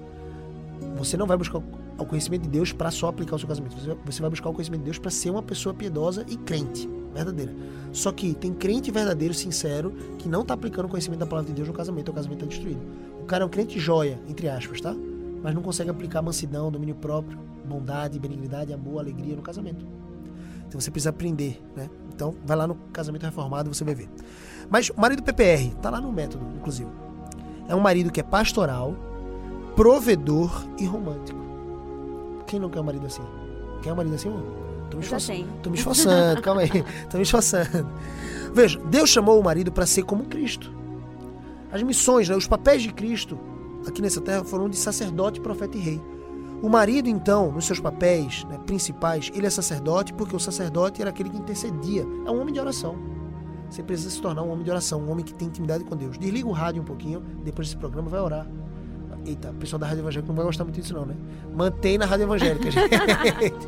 Você 0.97 1.15
não 1.15 1.27
vai 1.27 1.37
buscar 1.37 1.61
o 2.01 2.05
conhecimento 2.05 2.43
de 2.43 2.49
Deus 2.49 2.71
para 2.71 2.91
só 2.91 3.07
aplicar 3.07 3.35
o 3.35 3.39
seu 3.39 3.47
casamento. 3.47 3.75
Você 4.05 4.21
vai 4.21 4.29
buscar 4.29 4.49
o 4.49 4.53
conhecimento 4.53 4.81
de 4.81 4.85
Deus 4.85 4.99
para 4.99 5.11
ser 5.11 5.29
uma 5.29 5.43
pessoa 5.43 5.73
piedosa 5.73 6.25
e 6.27 6.35
crente, 6.37 6.89
verdadeira. 7.13 7.53
Só 7.91 8.11
que 8.11 8.33
tem 8.33 8.53
crente 8.53 8.91
verdadeiro, 8.91 9.33
sincero, 9.33 9.91
que 10.17 10.29
não 10.29 10.41
está 10.41 10.53
aplicando 10.53 10.85
o 10.85 10.89
conhecimento 10.89 11.19
da 11.19 11.25
palavra 11.25 11.49
de 11.49 11.55
Deus 11.55 11.67
no 11.67 11.73
casamento, 11.73 12.09
o 12.09 12.13
casamento 12.13 12.43
está 12.43 12.49
destruído. 12.55 12.81
O 13.21 13.25
cara 13.25 13.43
é 13.43 13.45
um 13.45 13.49
crente 13.49 13.79
joia, 13.79 14.19
entre 14.27 14.49
aspas, 14.49 14.81
tá? 14.81 14.95
Mas 15.41 15.53
não 15.55 15.61
consegue 15.61 15.89
aplicar 15.89 16.21
mansidão, 16.21 16.71
domínio 16.71 16.95
próprio, 16.95 17.37
bondade, 17.65 18.19
benignidade, 18.19 18.73
amor, 18.73 18.99
alegria 18.99 19.35
no 19.35 19.41
casamento. 19.41 19.85
Então 20.67 20.79
você 20.79 20.91
precisa 20.91 21.09
aprender, 21.09 21.61
né? 21.75 21.89
Então 22.13 22.35
vai 22.45 22.55
lá 22.55 22.67
no 22.67 22.75
casamento 22.93 23.23
reformado, 23.23 23.73
você 23.73 23.83
vai 23.83 23.95
ver. 23.95 24.09
Mas 24.69 24.89
o 24.89 24.99
marido 24.99 25.23
PPR, 25.23 25.73
tá 25.81 25.89
lá 25.89 25.99
no 25.99 26.11
método, 26.11 26.45
inclusive. 26.57 26.89
É 27.67 27.73
um 27.73 27.79
marido 27.79 28.11
que 28.11 28.19
é 28.19 28.23
pastoral, 28.23 28.95
provedor 29.75 30.67
e 30.77 30.85
romântico. 30.85 31.39
Quem 32.49 32.59
não 32.59 32.67
quer 32.67 32.79
um 32.79 32.83
marido 32.83 33.05
assim? 33.05 33.21
Quer 33.83 33.93
um 33.93 33.95
marido 33.95 34.15
assim, 34.15 34.27
amor? 34.27 34.41
Tô 34.89 34.97
me 34.97 35.03
esforçando. 35.03 35.47
Tô 35.61 35.69
me 35.69 35.77
esforçando, 35.77 36.41
calma 36.41 36.61
aí. 36.61 36.83
Tô 37.07 37.17
me 37.17 37.23
esforçando. 37.23 37.87
Veja, 38.51 38.79
Deus 38.85 39.11
chamou 39.11 39.39
o 39.39 39.43
marido 39.43 39.71
para 39.71 39.85
ser 39.85 40.01
como 40.01 40.25
Cristo. 40.25 40.73
As 41.71 41.83
missões, 41.83 42.27
né, 42.27 42.35
os 42.35 42.47
papéis 42.47 42.81
de 42.81 42.91
Cristo 42.91 43.37
aqui 43.87 44.01
nessa 44.01 44.19
terra 44.19 44.43
foram 44.43 44.67
de 44.67 44.77
sacerdote, 44.77 45.39
profeta 45.39 45.77
e 45.77 45.79
rei. 45.79 46.01
O 46.63 46.67
marido, 46.67 47.07
então, 47.07 47.51
nos 47.51 47.65
seus 47.65 47.79
papéis 47.79 48.43
né, 48.45 48.59
principais, 48.65 49.31
ele 49.35 49.45
é 49.45 49.49
sacerdote 49.51 50.11
porque 50.11 50.35
o 50.35 50.39
sacerdote 50.39 51.01
era 51.01 51.11
aquele 51.11 51.29
que 51.29 51.37
intercedia. 51.37 52.01
É 52.25 52.31
um 52.31 52.41
homem 52.41 52.51
de 52.51 52.59
oração. 52.59 52.97
Você 53.69 53.83
precisa 53.83 54.09
se 54.09 54.19
tornar 54.19 54.41
um 54.41 54.49
homem 54.49 54.63
de 54.63 54.71
oração, 54.71 54.99
um 54.99 55.11
homem 55.11 55.23
que 55.23 55.35
tem 55.35 55.47
intimidade 55.47 55.83
com 55.83 55.95
Deus. 55.95 56.17
Desliga 56.17 56.47
o 56.47 56.51
rádio 56.51 56.81
um 56.81 56.85
pouquinho, 56.85 57.21
depois 57.43 57.67
desse 57.67 57.77
programa 57.77 58.09
vai 58.09 58.19
orar. 58.19 58.47
Eita, 59.25 59.49
o 59.49 59.53
pessoal 59.55 59.79
da 59.79 59.87
rádio 59.87 60.01
evangélica 60.01 60.27
não 60.27 60.35
vai 60.35 60.45
gostar 60.45 60.63
muito 60.63 60.79
disso 60.79 60.93
não, 60.93 61.05
né? 61.05 61.15
Mantém 61.55 61.97
na 61.97 62.05
rádio 62.05 62.23
evangélica, 62.23 62.69
gente. 62.71 63.67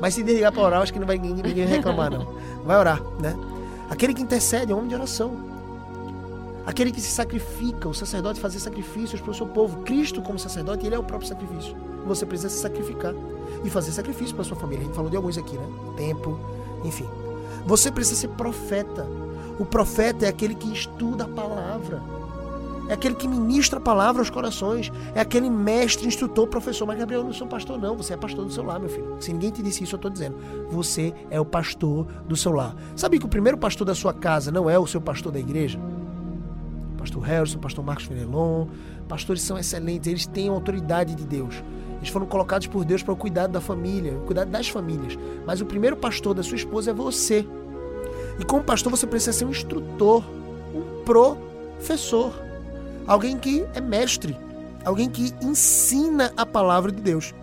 Mas 0.00 0.14
se 0.14 0.22
desligar 0.22 0.52
para 0.52 0.62
orar, 0.62 0.82
acho 0.82 0.92
que 0.92 0.98
não 0.98 1.06
vai 1.06 1.18
ninguém, 1.18 1.66
reclamar, 1.66 2.10
não. 2.10 2.26
Vai 2.64 2.76
orar, 2.78 3.02
né? 3.20 3.36
Aquele 3.90 4.14
que 4.14 4.22
intercede 4.22 4.72
é 4.72 4.74
um 4.74 4.78
homem 4.78 4.88
de 4.88 4.94
oração. 4.94 5.50
Aquele 6.66 6.92
que 6.92 7.00
se 7.00 7.10
sacrifica, 7.10 7.88
o 7.88 7.94
sacerdote 7.94 8.40
fazer 8.40 8.60
sacrifícios 8.60 9.20
para 9.20 9.30
o 9.30 9.34
seu 9.34 9.46
povo. 9.46 9.82
Cristo, 9.82 10.22
como 10.22 10.38
sacerdote, 10.38 10.86
ele 10.86 10.94
é 10.94 10.98
o 10.98 11.02
próprio 11.02 11.28
sacrifício. 11.28 11.76
Você 12.06 12.24
precisa 12.24 12.48
se 12.48 12.60
sacrificar 12.60 13.14
e 13.64 13.70
fazer 13.70 13.92
sacrifício 13.92 14.34
para 14.34 14.44
sua 14.44 14.56
família. 14.56 14.82
A 14.82 14.86
gente 14.86 14.94
falou 14.94 15.10
de 15.10 15.16
alguns 15.16 15.36
aqui, 15.36 15.56
né? 15.56 15.66
Tempo, 15.96 16.38
enfim. 16.84 17.06
Você 17.66 17.90
precisa 17.90 18.20
ser 18.20 18.28
profeta. 18.28 19.06
O 19.58 19.64
profeta 19.64 20.26
é 20.26 20.28
aquele 20.28 20.54
que 20.54 20.72
estuda 20.72 21.24
a 21.24 21.28
palavra. 21.28 22.02
É 22.90 22.94
aquele 22.94 23.14
que 23.14 23.28
ministra 23.28 23.78
a 23.78 23.80
palavra 23.80 24.20
aos 24.20 24.30
corações. 24.30 24.90
É 25.14 25.20
aquele 25.20 25.48
mestre, 25.48 26.08
instrutor, 26.08 26.48
professor. 26.48 26.86
Mas, 26.86 26.98
Gabriel, 26.98 27.20
eu 27.20 27.24
não 27.24 27.32
sou 27.32 27.46
pastor, 27.46 27.78
não. 27.78 27.96
Você 27.96 28.14
é 28.14 28.16
pastor 28.16 28.44
do 28.44 28.52
seu 28.52 28.64
lar, 28.64 28.80
meu 28.80 28.88
filho. 28.88 29.16
Se 29.20 29.32
ninguém 29.32 29.52
te 29.52 29.62
disse 29.62 29.84
isso, 29.84 29.94
eu 29.94 29.96
estou 29.96 30.10
dizendo. 30.10 30.36
Você 30.72 31.14
é 31.30 31.40
o 31.40 31.44
pastor 31.44 32.04
do 32.26 32.34
seu 32.34 32.50
lar. 32.50 32.74
Sabe 32.96 33.20
que 33.20 33.24
o 33.24 33.28
primeiro 33.28 33.56
pastor 33.56 33.86
da 33.86 33.94
sua 33.94 34.12
casa 34.12 34.50
não 34.50 34.68
é 34.68 34.76
o 34.76 34.88
seu 34.88 35.00
pastor 35.00 35.30
da 35.30 35.38
igreja? 35.38 35.78
Pastor 36.98 37.22
Harrison, 37.22 37.60
pastor 37.60 37.84
Marcos 37.84 38.06
Fenelon. 38.06 38.66
Pastores 39.06 39.42
são 39.42 39.56
excelentes, 39.56 40.08
eles 40.08 40.26
têm 40.26 40.48
a 40.48 40.52
autoridade 40.52 41.14
de 41.14 41.24
Deus. 41.24 41.62
Eles 41.98 42.08
foram 42.08 42.26
colocados 42.26 42.66
por 42.66 42.84
Deus 42.84 43.04
para 43.04 43.14
o 43.14 43.16
cuidado 43.16 43.52
da 43.52 43.60
família, 43.60 44.14
o 44.14 44.22
cuidado 44.22 44.50
das 44.50 44.68
famílias. 44.68 45.16
Mas 45.46 45.60
o 45.60 45.66
primeiro 45.66 45.96
pastor 45.96 46.34
da 46.34 46.42
sua 46.42 46.56
esposa 46.56 46.90
é 46.90 46.94
você. 46.94 47.46
E 48.40 48.44
como 48.44 48.64
pastor, 48.64 48.90
você 48.90 49.06
precisa 49.06 49.32
ser 49.32 49.44
um 49.44 49.50
instrutor, 49.50 50.24
um 50.74 51.04
professor. 51.04 52.49
Alguém 53.06 53.38
que 53.38 53.66
é 53.74 53.80
mestre. 53.80 54.36
Alguém 54.84 55.08
que 55.08 55.34
ensina 55.42 56.32
a 56.36 56.46
palavra 56.46 56.90
de 56.90 57.00
Deus. 57.00 57.34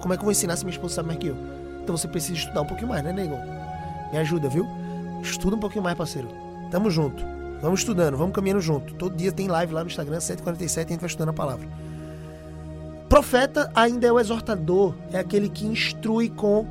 Como 0.00 0.14
é 0.14 0.16
que 0.16 0.22
eu 0.22 0.24
vou 0.24 0.32
ensinar 0.32 0.56
se 0.56 0.64
minha 0.64 0.74
esposa 0.74 0.94
sabe 0.94 1.08
mais 1.08 1.18
que 1.18 1.28
eu? 1.28 1.36
Então 1.82 1.96
você 1.96 2.08
precisa 2.08 2.38
estudar 2.38 2.62
um 2.62 2.66
pouquinho 2.66 2.88
mais, 2.88 3.04
né, 3.04 3.12
nego? 3.12 3.36
Me 4.12 4.18
ajuda, 4.18 4.48
viu? 4.48 4.66
Estuda 5.22 5.56
um 5.56 5.60
pouquinho 5.60 5.84
mais, 5.84 5.96
parceiro. 5.96 6.28
Tamo 6.70 6.90
junto. 6.90 7.24
Vamos 7.60 7.80
estudando, 7.80 8.16
vamos 8.16 8.34
caminhando 8.34 8.60
junto. 8.60 8.94
Todo 8.94 9.16
dia 9.16 9.32
tem 9.32 9.48
live 9.48 9.72
lá 9.72 9.82
no 9.82 9.88
Instagram, 9.88 10.20
147, 10.20 10.86
a 10.86 10.90
gente 10.92 11.00
vai 11.00 11.08
estudando 11.08 11.30
a 11.30 11.32
palavra. 11.32 11.66
Profeta 13.08 13.70
ainda 13.74 14.06
é 14.06 14.12
o 14.12 14.18
exortador, 14.18 14.94
é 15.12 15.18
aquele 15.18 15.48
que 15.48 15.66
instrui 15.66 16.28
com 16.28 16.66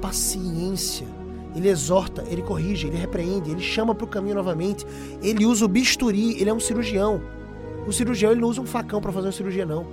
paciência. 0.00 1.06
Ele 1.54 1.68
exorta, 1.68 2.24
ele 2.28 2.42
corrige, 2.42 2.86
ele 2.86 2.96
repreende, 2.96 3.50
ele 3.50 3.62
chama 3.62 3.94
para 3.94 4.04
o 4.04 4.08
caminho 4.08 4.34
novamente. 4.34 4.84
Ele 5.22 5.46
usa 5.46 5.64
o 5.64 5.68
bisturi, 5.68 6.40
ele 6.40 6.50
é 6.50 6.54
um 6.54 6.60
cirurgião. 6.60 7.20
O 7.86 7.92
cirurgião 7.92 8.32
ele 8.32 8.40
não 8.40 8.48
usa 8.48 8.60
um 8.60 8.66
facão 8.66 9.00
para 9.00 9.12
fazer 9.12 9.26
uma 9.26 9.32
cirurgia, 9.32 9.64
não. 9.64 9.86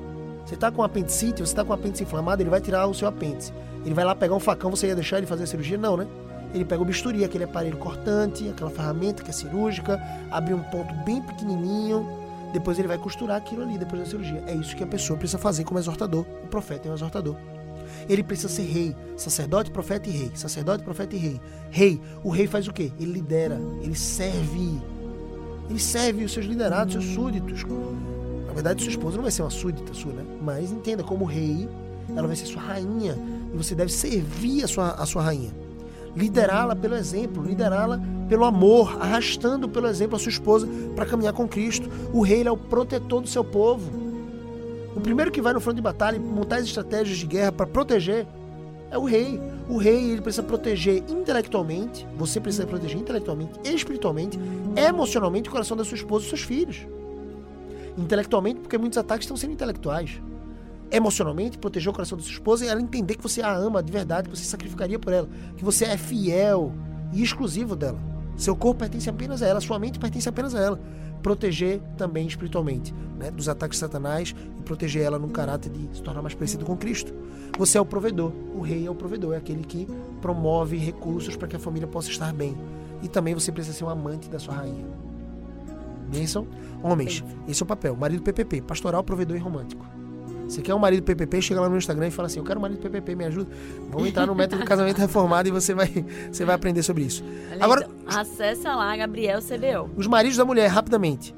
Você 0.45 0.56
está 0.56 0.71
com 0.71 0.84
apendicite, 0.84 1.38
você 1.38 1.43
está 1.43 1.63
com 1.63 1.71
o 1.71 1.74
apêndice 1.74 2.04
inflamado, 2.04 2.41
ele 2.41 2.50
vai 2.50 2.60
tirar 2.60 2.88
o 2.88 2.93
seu 2.93 3.08
apêndice. 3.08 3.54
Ele 3.86 3.93
vai 3.93 4.04
lá 4.04 4.15
pegar 4.15 4.36
um 4.36 4.39
facão, 4.39 4.71
você 4.71 4.88
ia 4.88 4.95
deixar 4.95 5.17
ele 5.17 5.28
fazer 5.28 5.43
a 5.43 5.47
cirurgia? 5.47 5.78
Não, 5.78 5.95
né? 5.95 6.08
Ele 6.54 6.65
pega 6.65 6.82
o 6.82 6.86
bisturi, 6.86 7.24
aquele 7.24 7.43
aparelho 7.45 7.78
cortante, 7.78 8.50
aquela 8.50 8.69
ferramenta 8.69 9.24
que 9.24 9.30
é 9.30 9.34
cirúrgica, 9.34 10.02
abre 10.30 10.54
um 10.54 10.62
ponto 10.63 10.93
bem 11.06 11.21
pequenininho, 11.21 12.06
depois 12.52 12.78
ele 12.78 12.88
vai 12.88 12.97
costurar 12.97 13.38
aquilo 13.38 13.63
ali 13.63 13.78
depois 13.78 14.02
da 14.02 14.08
cirurgia. 14.08 14.43
É 14.45 14.54
isso 14.54 14.76
que 14.76 14.84
a 14.84 14.88
pessoa 14.88 15.17
precisa 15.17 15.38
fazer 15.38 15.63
como 15.63 15.80
exortador. 15.80 16.26
O 16.43 16.47
profeta 16.47 16.88
é 16.88 16.91
um 16.91 16.93
exortador. 16.93 17.36
Ele 18.10 18.24
precisa 18.24 18.50
ser 18.50 18.64
rei, 18.64 18.96
sacerdote, 19.18 19.72
profeta 19.72 20.10
e 20.10 20.12
rei. 20.12 20.32
Sacerdote, 20.36 20.84
profeta 20.84 21.16
e 21.16 21.20
rei. 21.20 21.42
Rei, 21.70 22.02
o 22.24 22.30
rei 22.30 22.48
faz 22.48 22.68
o 22.68 22.74
quê? 22.74 22.92
Ele 23.00 23.14
lidera, 23.14 23.60
ele 23.82 23.96
serve. 23.96 24.82
Ele 25.70 25.80
serve 25.80 26.24
os 26.24 26.34
seus 26.34 26.46
liderados, 26.46 26.94
seus 26.94 27.06
súditos. 27.06 27.64
Na 28.48 28.54
verdade, 28.54 28.84
sua 28.84 28.92
esposa 28.92 29.16
não 29.16 29.24
vai 29.24 29.32
ser 29.32 29.44
uma 29.44 29.50
súdita 29.50 29.94
sua, 29.94 30.12
né? 30.12 30.26
Mas 30.42 30.72
entenda, 30.72 31.04
como 31.04 31.24
rei, 31.24 31.70
ela 32.16 32.28
vai 32.28 32.36
ser 32.36 32.46
sua 32.46 32.62
rainha. 32.62 33.18
E 33.54 33.58
você 33.58 33.74
deve 33.74 33.92
servir 33.92 34.64
a 34.64 34.68
sua, 34.68 34.92
a 34.92 35.06
sua 35.06 35.22
rainha. 35.22 35.52
Liderá-la 36.16 36.76
pelo 36.76 36.96
exemplo, 36.96 37.42
liderá-la 37.44 38.00
pelo 38.28 38.44
amor, 38.44 38.98
arrastando 39.02 39.70
pelo 39.70 39.88
exemplo 39.88 40.16
a 40.16 40.20
sua 40.20 40.30
esposa 40.30 40.68
para 40.96 41.06
caminhar 41.06 41.34
com 41.34 41.48
Cristo. 41.48 41.90
O 42.14 42.22
rei 42.22 42.44
é 42.46 42.52
o 42.52 42.58
protetor 42.58 43.22
do 43.22 43.30
seu 43.30 43.44
povo. 43.44 44.01
O 44.96 45.00
primeiro 45.00 45.32
que 45.32 45.42
vai 45.42 45.54
no 45.54 45.62
front 45.62 45.76
de 45.76 45.82
batalha 45.82 46.18
e 46.18 46.20
montar 46.20 46.58
as 46.58 46.66
estratégias 46.66 47.18
de 47.18 47.26
guerra 47.26 47.52
para 47.52 47.66
proteger 47.66 48.28
é 48.90 48.98
o 48.98 49.06
rei. 49.06 49.40
O 49.70 49.78
rei 49.78 50.12
ele 50.12 50.22
precisa 50.22 50.44
proteger 50.44 51.04
intelectualmente, 51.08 52.06
você 52.18 52.42
precisa 52.42 52.68
proteger 52.68 53.00
intelectualmente, 53.00 53.54
espiritualmente, 53.64 54.38
emocionalmente 54.76 55.48
o 55.48 55.52
coração 55.52 55.78
da 55.78 55.86
sua 55.86 55.96
esposa 55.96 56.26
e 56.26 56.30
seus 56.30 56.42
filhos. 56.42 56.86
Intelectualmente, 57.98 58.60
porque 58.60 58.78
muitos 58.78 58.98
ataques 58.98 59.24
estão 59.24 59.38
sendo 59.38 59.54
intelectuais. 59.54 60.22
Emocionalmente, 60.92 61.58
proteger 61.58 61.90
o 61.90 61.94
coração 61.94 62.18
da 62.18 62.24
sua 62.24 62.34
esposa 62.34 62.66
e 62.66 62.68
ela 62.68 62.82
entender 62.82 63.16
que 63.16 63.24
você 63.24 63.42
a 63.42 63.56
ama 63.56 63.82
de 63.82 63.92
verdade, 63.94 64.30
que 64.30 64.38
você 64.38 64.44
sacrificaria 64.44 65.00
por 65.00 65.14
ela, 65.14 65.30
que 65.56 65.64
você 65.64 65.86
é 65.86 65.96
fiel 65.96 66.74
e 67.14 67.24
exclusivo 67.24 67.78
dela. 67.78 68.00
Seu 68.36 68.58
corpo 68.58 68.80
pertence 68.80 69.10
apenas 69.10 69.42
a 69.42 69.48
ela, 69.48 69.62
sua 69.62 69.80
mente 69.80 70.00
pertence 70.00 70.28
apenas 70.28 70.54
a 70.54 70.60
ela 70.60 70.80
proteger 71.22 71.80
também 71.98 72.28
espiritualmente 72.28 72.94
né, 73.18 73.32
dos 73.32 73.48
ataques 73.48 73.78
de 73.78 73.82
Satanás 73.82 74.36
e 74.60 74.64
proteger 74.64 75.04
ela 75.04 75.20
num 75.20 75.30
caráter 75.30 75.72
de 75.72 75.98
se 75.98 76.02
tornar 76.02 76.22
mais 76.22 76.34
parecido 76.34 76.66
com 76.66 76.76
Cristo. 76.76 77.14
Você 77.58 77.78
é 77.78 77.82
o 77.82 77.86
provedor, 77.86 78.32
o 78.56 78.62
rei 78.62 78.86
é 78.86 78.90
o 78.90 78.96
provedor, 78.96 79.34
é 79.34 79.38
aquele 79.38 79.64
que 79.64 79.88
promove 80.22 80.78
recursos 80.78 81.36
para 81.36 81.48
que 81.48 81.56
a 81.56 81.60
família 81.60 81.88
possa 81.88 82.10
estar 82.10 82.34
bem. 82.34 82.56
E 83.04 83.08
também 83.08 83.34
você 83.34 83.52
precisa 83.52 83.76
ser 83.76 83.84
um 83.84 83.90
amante 83.90 84.30
da 84.30 84.40
sua 84.40 84.56
rainha. 84.56 84.86
Bênção? 86.10 86.48
Homens, 86.84 87.24
esse 87.48 87.62
é 87.62 87.64
o 87.64 87.68
papel. 87.68 87.96
Marido 87.96 88.22
PPP, 88.22 88.62
pastoral, 88.62 89.04
provedor 89.04 89.38
e 89.38 89.40
romântico. 89.40 89.86
Você 90.52 90.62
quer 90.62 90.76
um 90.76 90.80
marido 90.80 91.02
PPP, 91.04 91.42
chega 91.42 91.62
lá 91.62 91.70
no 91.70 91.78
Instagram 91.78 92.08
e 92.08 92.12
fala 92.12 92.26
assim: 92.26 92.40
Eu 92.40 92.44
quero 92.44 92.60
um 92.60 92.62
marido 92.62 92.80
PPP, 92.82 93.16
me 93.16 93.24
ajuda. 93.24 93.50
Vamos 93.90 94.10
entrar 94.10 94.26
no 94.28 94.36
método 94.36 94.62
de 94.62 94.68
casamento 94.68 94.98
reformado 95.00 95.48
e 95.48 95.52
você 95.52 95.74
vai, 95.74 95.88
você 96.30 96.44
vai 96.44 96.56
aprender 96.56 96.84
sobre 96.84 97.04
isso. 97.04 97.24
Agora, 97.58 97.88
acessa 98.19 98.76
lá, 98.76 98.95
Gabriel 98.95 99.39
CBO. 99.39 99.89
Os 99.95 100.08
maridos 100.08 100.38
da 100.38 100.45
mulher, 100.45 100.67
rapidamente. 100.67 101.36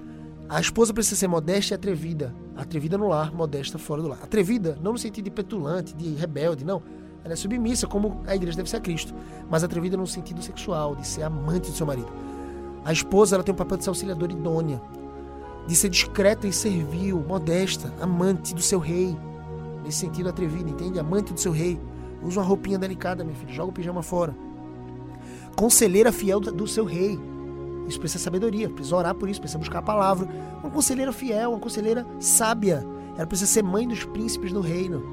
A 0.50 0.60
esposa 0.60 0.94
precisa 0.94 1.16
ser 1.16 1.28
modesta 1.28 1.74
e 1.74 1.76
atrevida. 1.76 2.34
Atrevida 2.56 2.98
no 2.98 3.08
lar, 3.08 3.34
modesta 3.34 3.78
fora 3.78 4.02
do 4.02 4.08
lar. 4.08 4.20
Atrevida, 4.22 4.78
não 4.82 4.94
no 4.94 4.98
sentido 4.98 5.26
de 5.26 5.32
petulante, 5.32 5.96
de 5.96 6.14
rebelde, 6.16 6.64
não. 6.64 6.82
Ela 7.24 7.34
é 7.34 7.36
submissa, 7.38 7.88
como 7.88 8.22
a 8.28 8.36
igreja 8.36 8.58
deve 8.58 8.70
ser 8.70 8.78
a 8.78 8.82
Cristo. 8.82 9.14
Mas 9.50 9.64
atrevida 9.64 9.96
no 9.96 10.06
sentido 10.06 10.42
sexual, 10.42 10.96
de 10.96 11.08
ser 11.08 11.24
amante 11.24 11.72
do 11.72 11.78
seu 11.78 11.88
marido. 11.88 12.12
A 12.84 12.92
esposa 12.92 13.36
ela 13.36 13.44
tem 13.44 13.54
o 13.54 13.58
papel 13.58 13.78
de 13.78 13.84
ser 13.84 13.90
auxiliadora 13.90 14.32
idônea 14.32 14.82
de 15.66 15.76
ser 15.76 15.90
discreta 15.90 16.48
e 16.48 16.54
servil, 16.54 17.24
modesta, 17.28 17.94
amante 18.02 18.54
do 18.54 18.62
seu 18.62 18.80
rei. 18.80 19.16
Nesse 19.84 20.00
sentido 20.00 20.30
atrevido, 20.30 20.70
entende? 20.70 21.00
Amante 21.00 21.34
do 21.34 21.40
seu 21.40 21.52
rei. 21.52 21.80
Usa 22.22 22.40
uma 22.40 22.46
roupinha 22.46 22.78
delicada, 22.78 23.24
meu 23.24 23.36
filho. 23.36 23.54
Joga 23.54 23.70
o 23.70 23.74
pijama 23.74 24.02
fora. 24.02 24.36
Conselheira 25.56 26.12
fiel 26.12 26.40
do 26.40 26.68
seu 26.68 26.86
rei. 26.86 27.20
Isso 27.88 28.00
precisa 28.00 28.24
sabedoria, 28.24 28.70
precisa 28.70 28.96
orar 28.96 29.16
por 29.16 29.30
isso, 29.30 29.40
precisa 29.40 29.60
buscar 29.60 29.80
a 29.80 29.84
palavra. 29.84 30.28
Uma 30.62 30.72
conselheira 30.72 31.12
fiel, 31.12 31.52
uma 31.52 31.60
conselheira 31.60 32.06
sábia. 32.20 32.86
ela 33.18 33.28
precisa 33.28 33.52
ser 33.52 33.64
mãe 33.64 33.88
dos 33.88 34.06
príncipes 34.06 34.52
do 34.52 34.62
reino. 34.62 35.04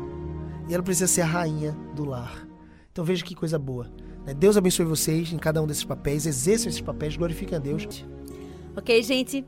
E 0.68 0.74
ela 0.74 0.82
precisa 0.82 1.06
ser 1.06 1.22
a 1.22 1.26
rainha 1.26 1.76
do 1.94 2.04
lar. 2.04 2.46
Então 2.92 3.04
veja 3.04 3.24
que 3.24 3.34
coisa 3.34 3.58
boa. 3.58 3.90
Né? 4.24 4.34
Deus 4.34 4.56
abençoe 4.56 4.84
vocês 4.84 5.32
em 5.32 5.38
cada 5.38 5.60
um 5.62 5.66
desses 5.66 5.84
papéis, 5.84 6.26
exerçam 6.26 6.68
esses 6.68 6.80
papéis, 6.80 7.16
glorifiquem 7.16 7.56
a 7.56 7.60
Deus. 7.60 8.04
Ok, 8.76 9.02
gente? 9.02 9.44